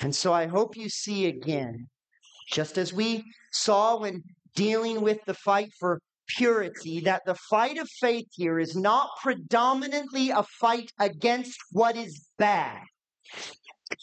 And 0.00 0.16
so 0.16 0.32
I 0.32 0.46
hope 0.46 0.76
you 0.76 0.88
see 0.88 1.26
again, 1.26 1.88
just 2.50 2.76
as 2.76 2.92
we 2.92 3.22
saw 3.52 4.00
when 4.00 4.24
dealing 4.54 5.00
with 5.00 5.18
the 5.26 5.34
fight 5.34 5.72
for 5.78 6.00
purity, 6.26 7.00
that 7.00 7.22
the 7.26 7.34
fight 7.34 7.78
of 7.78 7.88
faith 8.00 8.26
here 8.32 8.58
is 8.58 8.74
not 8.76 9.10
predominantly 9.22 10.30
a 10.30 10.42
fight 10.42 10.90
against 10.98 11.58
what 11.72 11.96
is 11.96 12.26
bad. 12.38 12.82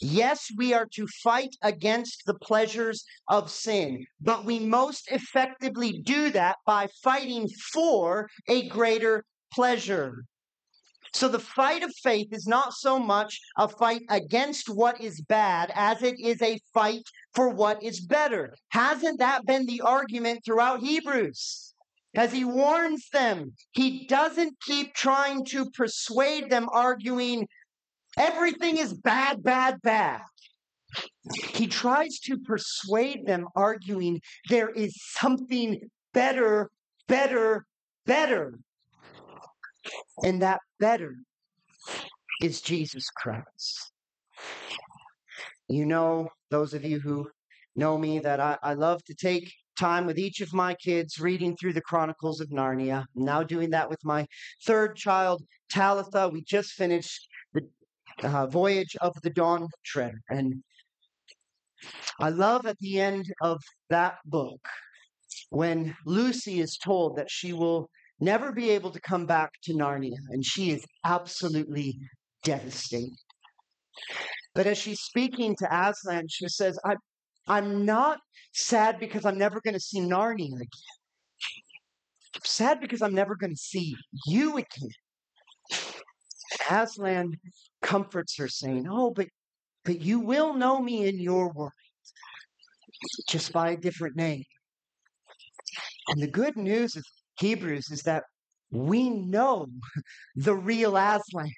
Yes, 0.00 0.48
we 0.56 0.72
are 0.72 0.86
to 0.94 1.06
fight 1.22 1.54
against 1.62 2.22
the 2.26 2.34
pleasures 2.34 3.04
of 3.28 3.50
sin, 3.50 4.06
but 4.20 4.44
we 4.44 4.58
most 4.58 5.10
effectively 5.10 6.00
do 6.04 6.30
that 6.30 6.56
by 6.64 6.88
fighting 7.02 7.48
for 7.72 8.28
a 8.48 8.68
greater 8.68 9.24
pleasure. 9.52 10.24
So 11.14 11.28
the 11.28 11.38
fight 11.38 11.82
of 11.82 11.94
faith 12.02 12.28
is 12.32 12.46
not 12.46 12.72
so 12.72 12.98
much 12.98 13.38
a 13.56 13.68
fight 13.68 14.02
against 14.08 14.68
what 14.68 15.00
is 15.00 15.20
bad 15.20 15.70
as 15.74 16.02
it 16.02 16.18
is 16.18 16.40
a 16.40 16.58
fight 16.72 17.02
for 17.34 17.50
what 17.50 17.82
is 17.82 18.00
better. 18.00 18.54
Hasn't 18.70 19.18
that 19.18 19.44
been 19.44 19.66
the 19.66 19.82
argument 19.82 20.44
throughout 20.44 20.80
Hebrews? 20.80 21.74
As 22.14 22.32
he 22.32 22.44
warns 22.44 23.08
them, 23.10 23.54
he 23.72 24.06
doesn't 24.06 24.60
keep 24.60 24.94
trying 24.94 25.44
to 25.46 25.70
persuade 25.70 26.50
them, 26.50 26.68
arguing 26.70 27.48
everything 28.18 28.76
is 28.76 28.92
bad, 28.92 29.42
bad, 29.42 29.80
bad. 29.82 30.20
He 31.54 31.66
tries 31.66 32.18
to 32.20 32.38
persuade 32.38 33.26
them, 33.26 33.48
arguing 33.56 34.20
there 34.50 34.68
is 34.68 34.94
something 35.18 35.88
better, 36.12 36.70
better, 37.08 37.64
better. 38.04 38.58
And 40.22 40.42
that 40.42 40.60
better 40.78 41.14
is 42.40 42.60
Jesus 42.60 43.08
Christ. 43.10 43.92
You 45.68 45.86
know, 45.86 46.28
those 46.50 46.74
of 46.74 46.84
you 46.84 47.00
who 47.00 47.28
know 47.76 47.96
me 47.96 48.18
that 48.18 48.40
I, 48.40 48.58
I 48.62 48.74
love 48.74 49.02
to 49.04 49.14
take 49.14 49.50
time 49.78 50.06
with 50.06 50.18
each 50.18 50.40
of 50.40 50.52
my 50.52 50.74
kids 50.74 51.18
reading 51.18 51.56
through 51.56 51.72
the 51.72 51.80
Chronicles 51.80 52.40
of 52.40 52.50
Narnia. 52.50 53.04
I'm 53.16 53.24
now 53.24 53.42
doing 53.42 53.70
that 53.70 53.88
with 53.88 54.04
my 54.04 54.26
third 54.66 54.96
child, 54.96 55.42
Talitha. 55.70 56.28
We 56.28 56.42
just 56.42 56.72
finished 56.72 57.26
the 57.54 57.62
uh, 58.22 58.46
Voyage 58.46 58.96
of 59.00 59.14
the 59.22 59.30
Dawn 59.30 59.66
Treader. 59.84 60.20
And 60.28 60.62
I 62.20 62.28
love 62.28 62.66
at 62.66 62.78
the 62.78 63.00
end 63.00 63.32
of 63.40 63.60
that 63.90 64.16
book 64.24 64.60
when 65.50 65.96
Lucy 66.06 66.60
is 66.60 66.76
told 66.76 67.16
that 67.16 67.30
she 67.30 67.52
will 67.52 67.88
never 68.22 68.52
be 68.52 68.70
able 68.70 68.90
to 68.92 69.00
come 69.00 69.26
back 69.26 69.50
to 69.64 69.74
Narnia, 69.74 70.16
and 70.30 70.44
she 70.44 70.70
is 70.70 70.84
absolutely 71.04 71.98
devastated. 72.44 73.18
But 74.54 74.66
as 74.66 74.78
she's 74.78 75.00
speaking 75.00 75.56
to 75.56 75.66
Aslan, 75.70 76.28
she 76.28 76.48
says, 76.48 76.78
I, 76.84 76.96
I'm 77.48 77.84
not 77.84 78.20
sad 78.52 78.98
because 79.00 79.26
I'm 79.26 79.38
never 79.38 79.60
going 79.60 79.74
to 79.74 79.80
see 79.80 80.00
Narnia 80.00 80.54
again. 80.54 80.68
I'm 82.34 82.40
sad 82.44 82.80
because 82.80 83.02
I'm 83.02 83.14
never 83.14 83.34
going 83.34 83.52
to 83.52 83.60
see 83.60 83.94
you 84.26 84.58
again. 84.58 84.90
Aslan 86.70 87.32
comforts 87.82 88.36
her, 88.38 88.48
saying, 88.48 88.86
Oh, 88.88 89.10
but 89.10 89.26
but 89.84 90.00
you 90.00 90.20
will 90.20 90.54
know 90.54 90.80
me 90.80 91.08
in 91.08 91.18
your 91.18 91.52
world, 91.52 91.72
just 93.28 93.52
by 93.52 93.70
a 93.70 93.76
different 93.76 94.16
name. 94.16 94.44
And 96.08 96.22
the 96.22 96.28
good 96.28 96.56
news 96.56 96.94
of 96.96 97.04
Hebrews 97.42 97.90
is 97.90 98.02
that 98.02 98.22
we 98.70 99.10
know 99.10 99.66
the 100.36 100.54
real 100.54 100.96
Aslan. 100.96 101.50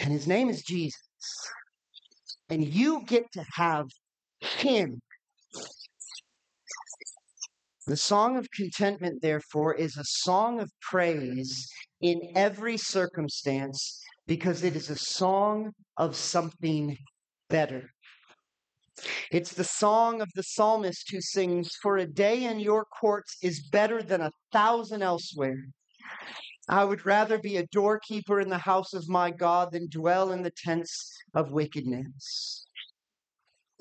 And 0.00 0.12
his 0.12 0.28
name 0.28 0.48
is 0.48 0.62
Jesus. 0.62 1.00
And 2.48 2.64
you 2.64 3.02
get 3.06 3.24
to 3.32 3.44
have 3.54 3.86
him. 4.40 5.00
The 7.88 7.96
song 7.96 8.36
of 8.36 8.46
contentment, 8.52 9.20
therefore, 9.20 9.74
is 9.74 9.96
a 9.96 10.04
song 10.04 10.60
of 10.60 10.70
praise 10.80 11.68
in 12.00 12.20
every 12.36 12.76
circumstance 12.76 14.00
because 14.28 14.62
it 14.62 14.76
is 14.76 14.90
a 14.90 14.96
song 14.96 15.72
of 15.96 16.14
something 16.14 16.96
better. 17.48 17.90
It's 19.30 19.52
the 19.52 19.62
song 19.62 20.20
of 20.20 20.28
the 20.34 20.42
psalmist 20.42 21.08
who 21.12 21.20
sings, 21.20 21.70
For 21.80 21.96
a 21.96 22.06
day 22.06 22.44
in 22.44 22.58
your 22.58 22.84
courts 22.84 23.36
is 23.40 23.68
better 23.70 24.02
than 24.02 24.20
a 24.20 24.32
thousand 24.50 25.02
elsewhere. 25.02 25.68
I 26.68 26.84
would 26.84 27.06
rather 27.06 27.38
be 27.38 27.56
a 27.56 27.66
doorkeeper 27.68 28.40
in 28.40 28.48
the 28.48 28.58
house 28.58 28.92
of 28.92 29.08
my 29.08 29.30
God 29.30 29.70
than 29.70 29.88
dwell 29.88 30.32
in 30.32 30.42
the 30.42 30.50
tents 30.50 31.16
of 31.32 31.52
wickedness. 31.52 32.66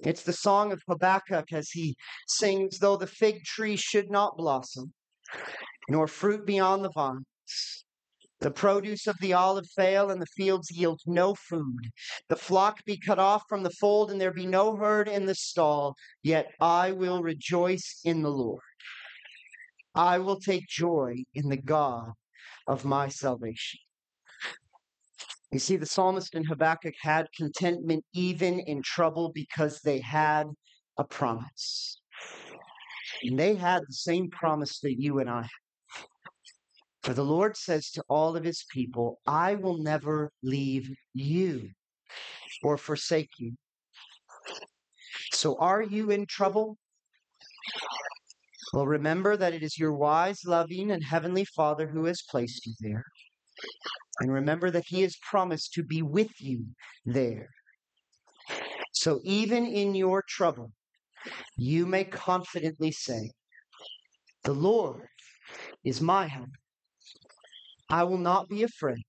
It's 0.04 0.22
the 0.22 0.34
song 0.34 0.72
of 0.72 0.84
Habakkuk 0.88 1.52
as 1.52 1.72
he 1.72 1.95
sings, 2.28 2.78
Though 2.78 2.97
the 2.97 3.08
fig 3.08 3.43
tree 3.43 3.76
should 3.76 4.12
not 4.12 4.38
blossom, 4.38 4.93
nor 5.89 6.08
fruit 6.08 6.45
be 6.45 6.60
on 6.60 6.84
the 6.84 6.91
vines, 6.91 7.86
the 8.41 8.51
produce 8.51 9.05
of 9.07 9.17
the 9.19 9.33
olive 9.33 9.67
fail, 9.75 10.09
and 10.09 10.21
the 10.21 10.25
fields 10.25 10.71
yield 10.71 11.01
no 11.05 11.35
food. 11.35 11.91
The 12.29 12.35
flock 12.35 12.83
be 12.85 12.97
cut 12.97 13.19
off 13.19 13.43
from 13.49 13.63
the 13.63 13.69
fold, 13.71 14.11
and 14.11 14.19
there 14.19 14.33
be 14.33 14.45
no 14.45 14.75
herd 14.75 15.07
in 15.07 15.25
the 15.25 15.35
stall. 15.35 15.95
Yet 16.23 16.47
I 16.59 16.91
will 16.91 17.21
rejoice 17.21 17.99
in 18.03 18.21
the 18.21 18.31
Lord. 18.31 18.61
I 19.93 20.19
will 20.19 20.39
take 20.39 20.67
joy 20.67 21.23
in 21.33 21.49
the 21.49 21.57
God 21.57 22.11
of 22.67 22.85
my 22.85 23.09
salvation. 23.09 23.79
You 25.51 25.59
see, 25.59 25.77
the 25.77 25.85
psalmist 25.85 26.35
and 26.35 26.47
Habakkuk 26.47 26.93
had 27.01 27.27
contentment 27.35 28.05
even 28.13 28.59
in 28.59 28.83
trouble 28.83 29.31
because 29.33 29.81
they 29.81 29.99
had 29.99 30.47
a 30.97 31.03
promise. 31.03 31.99
And 33.23 33.39
they 33.39 33.55
had 33.55 33.81
the 33.81 33.93
same 33.93 34.29
promise 34.29 34.79
that 34.81 34.95
you 34.99 35.19
and 35.19 35.29
I 35.29 35.41
have. 35.41 35.49
For 37.04 37.14
the 37.14 37.24
Lord 37.24 37.56
says 37.56 37.89
to 37.91 38.04
all 38.10 38.36
of 38.36 38.43
his 38.43 38.66
people, 38.72 39.20
I 39.26 39.56
will 39.56 39.78
never 39.78 40.32
leave 40.43 40.89
you 41.14 41.70
or 42.62 42.78
forsake 42.78 43.30
you. 43.38 43.54
So 45.32 45.58
are 45.60 45.82
you 45.82 46.12
in 46.12 46.26
trouble? 46.26 46.78
Well, 48.74 48.86
remember 48.86 49.38
that 49.38 49.54
it 49.54 49.64
is 49.64 49.80
your 49.80 49.93
wise, 49.93 50.43
loving, 50.45 50.91
and 50.91 51.04
heavenly 51.04 51.45
Father 51.45 51.88
who 51.88 52.06
has 52.06 52.22
placed 52.30 52.66
you 52.66 52.74
there. 52.80 53.06
And 54.20 54.32
remember 54.32 54.70
that 54.70 54.84
he 54.88 55.02
has 55.02 55.16
promised 55.18 55.74
to 55.74 55.84
be 55.84 56.02
with 56.02 56.32
you 56.39 56.66
there. 57.06 57.50
So 58.91 59.22
even 59.24 59.66
in 59.66 59.95
your 59.95 60.24
trouble, 60.28 60.72
you 61.56 61.86
may 61.86 62.04
confidently 62.04 62.91
say, 62.91 63.32
The 64.43 64.54
Lord 64.54 65.08
is 65.84 66.02
my 66.02 66.28
help. 66.28 66.50
I 67.89 68.03
will 68.03 68.17
not 68.17 68.47
be 68.47 68.63
afraid. 68.63 69.03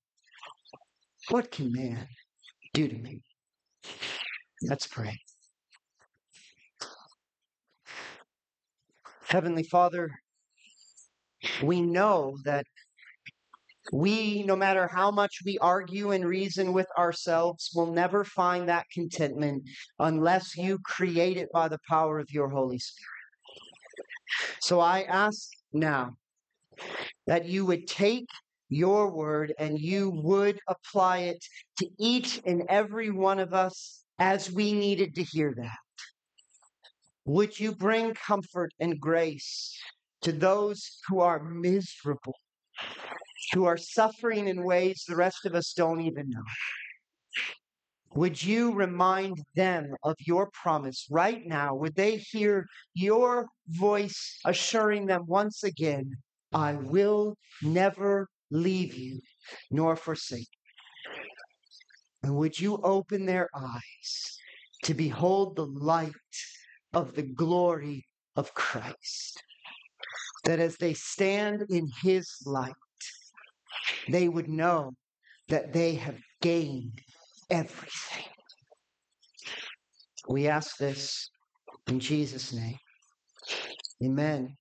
What 1.28 1.50
can 1.50 1.72
man 1.72 2.08
do 2.72 2.88
to 2.88 2.96
me? 2.96 3.22
Let's 4.62 4.86
pray. 4.86 5.18
Heavenly 9.28 9.62
Father, 9.62 10.10
we 11.62 11.80
know 11.80 12.36
that 12.44 12.64
we, 13.92 14.42
no 14.44 14.56
matter 14.56 14.88
how 14.88 15.10
much 15.10 15.38
we 15.44 15.58
argue 15.58 16.12
and 16.12 16.24
reason 16.24 16.72
with 16.72 16.88
ourselves, 16.96 17.70
will 17.74 17.92
never 17.92 18.24
find 18.24 18.68
that 18.68 18.86
contentment 18.92 19.64
unless 19.98 20.56
you 20.56 20.78
create 20.84 21.36
it 21.36 21.48
by 21.52 21.68
the 21.68 21.78
power 21.88 22.18
of 22.18 22.30
your 22.30 22.48
Holy 22.48 22.78
Spirit. 22.78 23.08
So 24.60 24.80
I 24.80 25.02
ask 25.02 25.48
now 25.72 26.16
that 27.26 27.46
you 27.46 27.64
would 27.66 27.86
take 27.86 28.28
your 28.70 29.10
word 29.10 29.52
and 29.58 29.78
you 29.78 30.10
would 30.10 30.58
apply 30.68 31.18
it 31.18 31.44
to 31.78 31.88
each 31.98 32.40
and 32.46 32.62
every 32.68 33.10
one 33.10 33.38
of 33.38 33.52
us 33.52 34.04
as 34.18 34.50
we 34.50 34.72
needed 34.72 35.14
to 35.16 35.22
hear 35.22 35.52
that. 35.56 35.78
Would 37.26 37.58
you 37.58 37.74
bring 37.74 38.14
comfort 38.14 38.72
and 38.80 38.98
grace 38.98 39.76
to 40.22 40.32
those 40.32 40.98
who 41.08 41.20
are 41.20 41.42
miserable, 41.42 42.36
who 43.52 43.64
are 43.64 43.76
suffering 43.76 44.48
in 44.48 44.64
ways 44.64 45.04
the 45.06 45.16
rest 45.16 45.44
of 45.44 45.54
us 45.54 45.72
don't 45.72 46.00
even 46.00 46.30
know? 46.30 46.42
Would 48.14 48.42
you 48.42 48.72
remind 48.72 49.40
them 49.54 49.94
of 50.02 50.16
your 50.18 50.50
promise 50.52 51.06
right 51.10 51.46
now? 51.46 51.74
Would 51.76 51.94
they 51.94 52.16
hear 52.16 52.66
your 52.94 53.46
voice 53.68 54.38
assuring 54.44 55.06
them 55.06 55.24
once 55.26 55.62
again, 55.62 56.16
I 56.52 56.74
will 56.74 57.36
never 57.62 58.26
leave 58.50 58.94
you 58.94 59.20
nor 59.70 59.96
forsake 59.96 60.48
you. 60.50 60.60
And 62.22 62.36
would 62.36 62.58
you 62.58 62.76
open 62.82 63.26
their 63.26 63.48
eyes 63.54 64.38
to 64.84 64.94
behold 64.94 65.56
the 65.56 65.66
light 65.66 66.12
of 66.92 67.14
the 67.14 67.22
glory 67.22 68.06
of 68.36 68.52
Christ? 68.54 69.42
That 70.44 70.58
as 70.58 70.76
they 70.76 70.94
stand 70.94 71.64
in 71.70 71.88
his 72.02 72.28
light, 72.46 72.72
they 74.08 74.28
would 74.28 74.48
know 74.48 74.92
that 75.48 75.72
they 75.72 75.94
have 75.94 76.18
gained 76.42 77.00
everything. 77.50 78.24
We 80.28 80.48
ask 80.48 80.76
this 80.76 81.30
in 81.88 82.00
Jesus' 82.00 82.52
name. 82.52 82.78
Amen. 84.02 84.56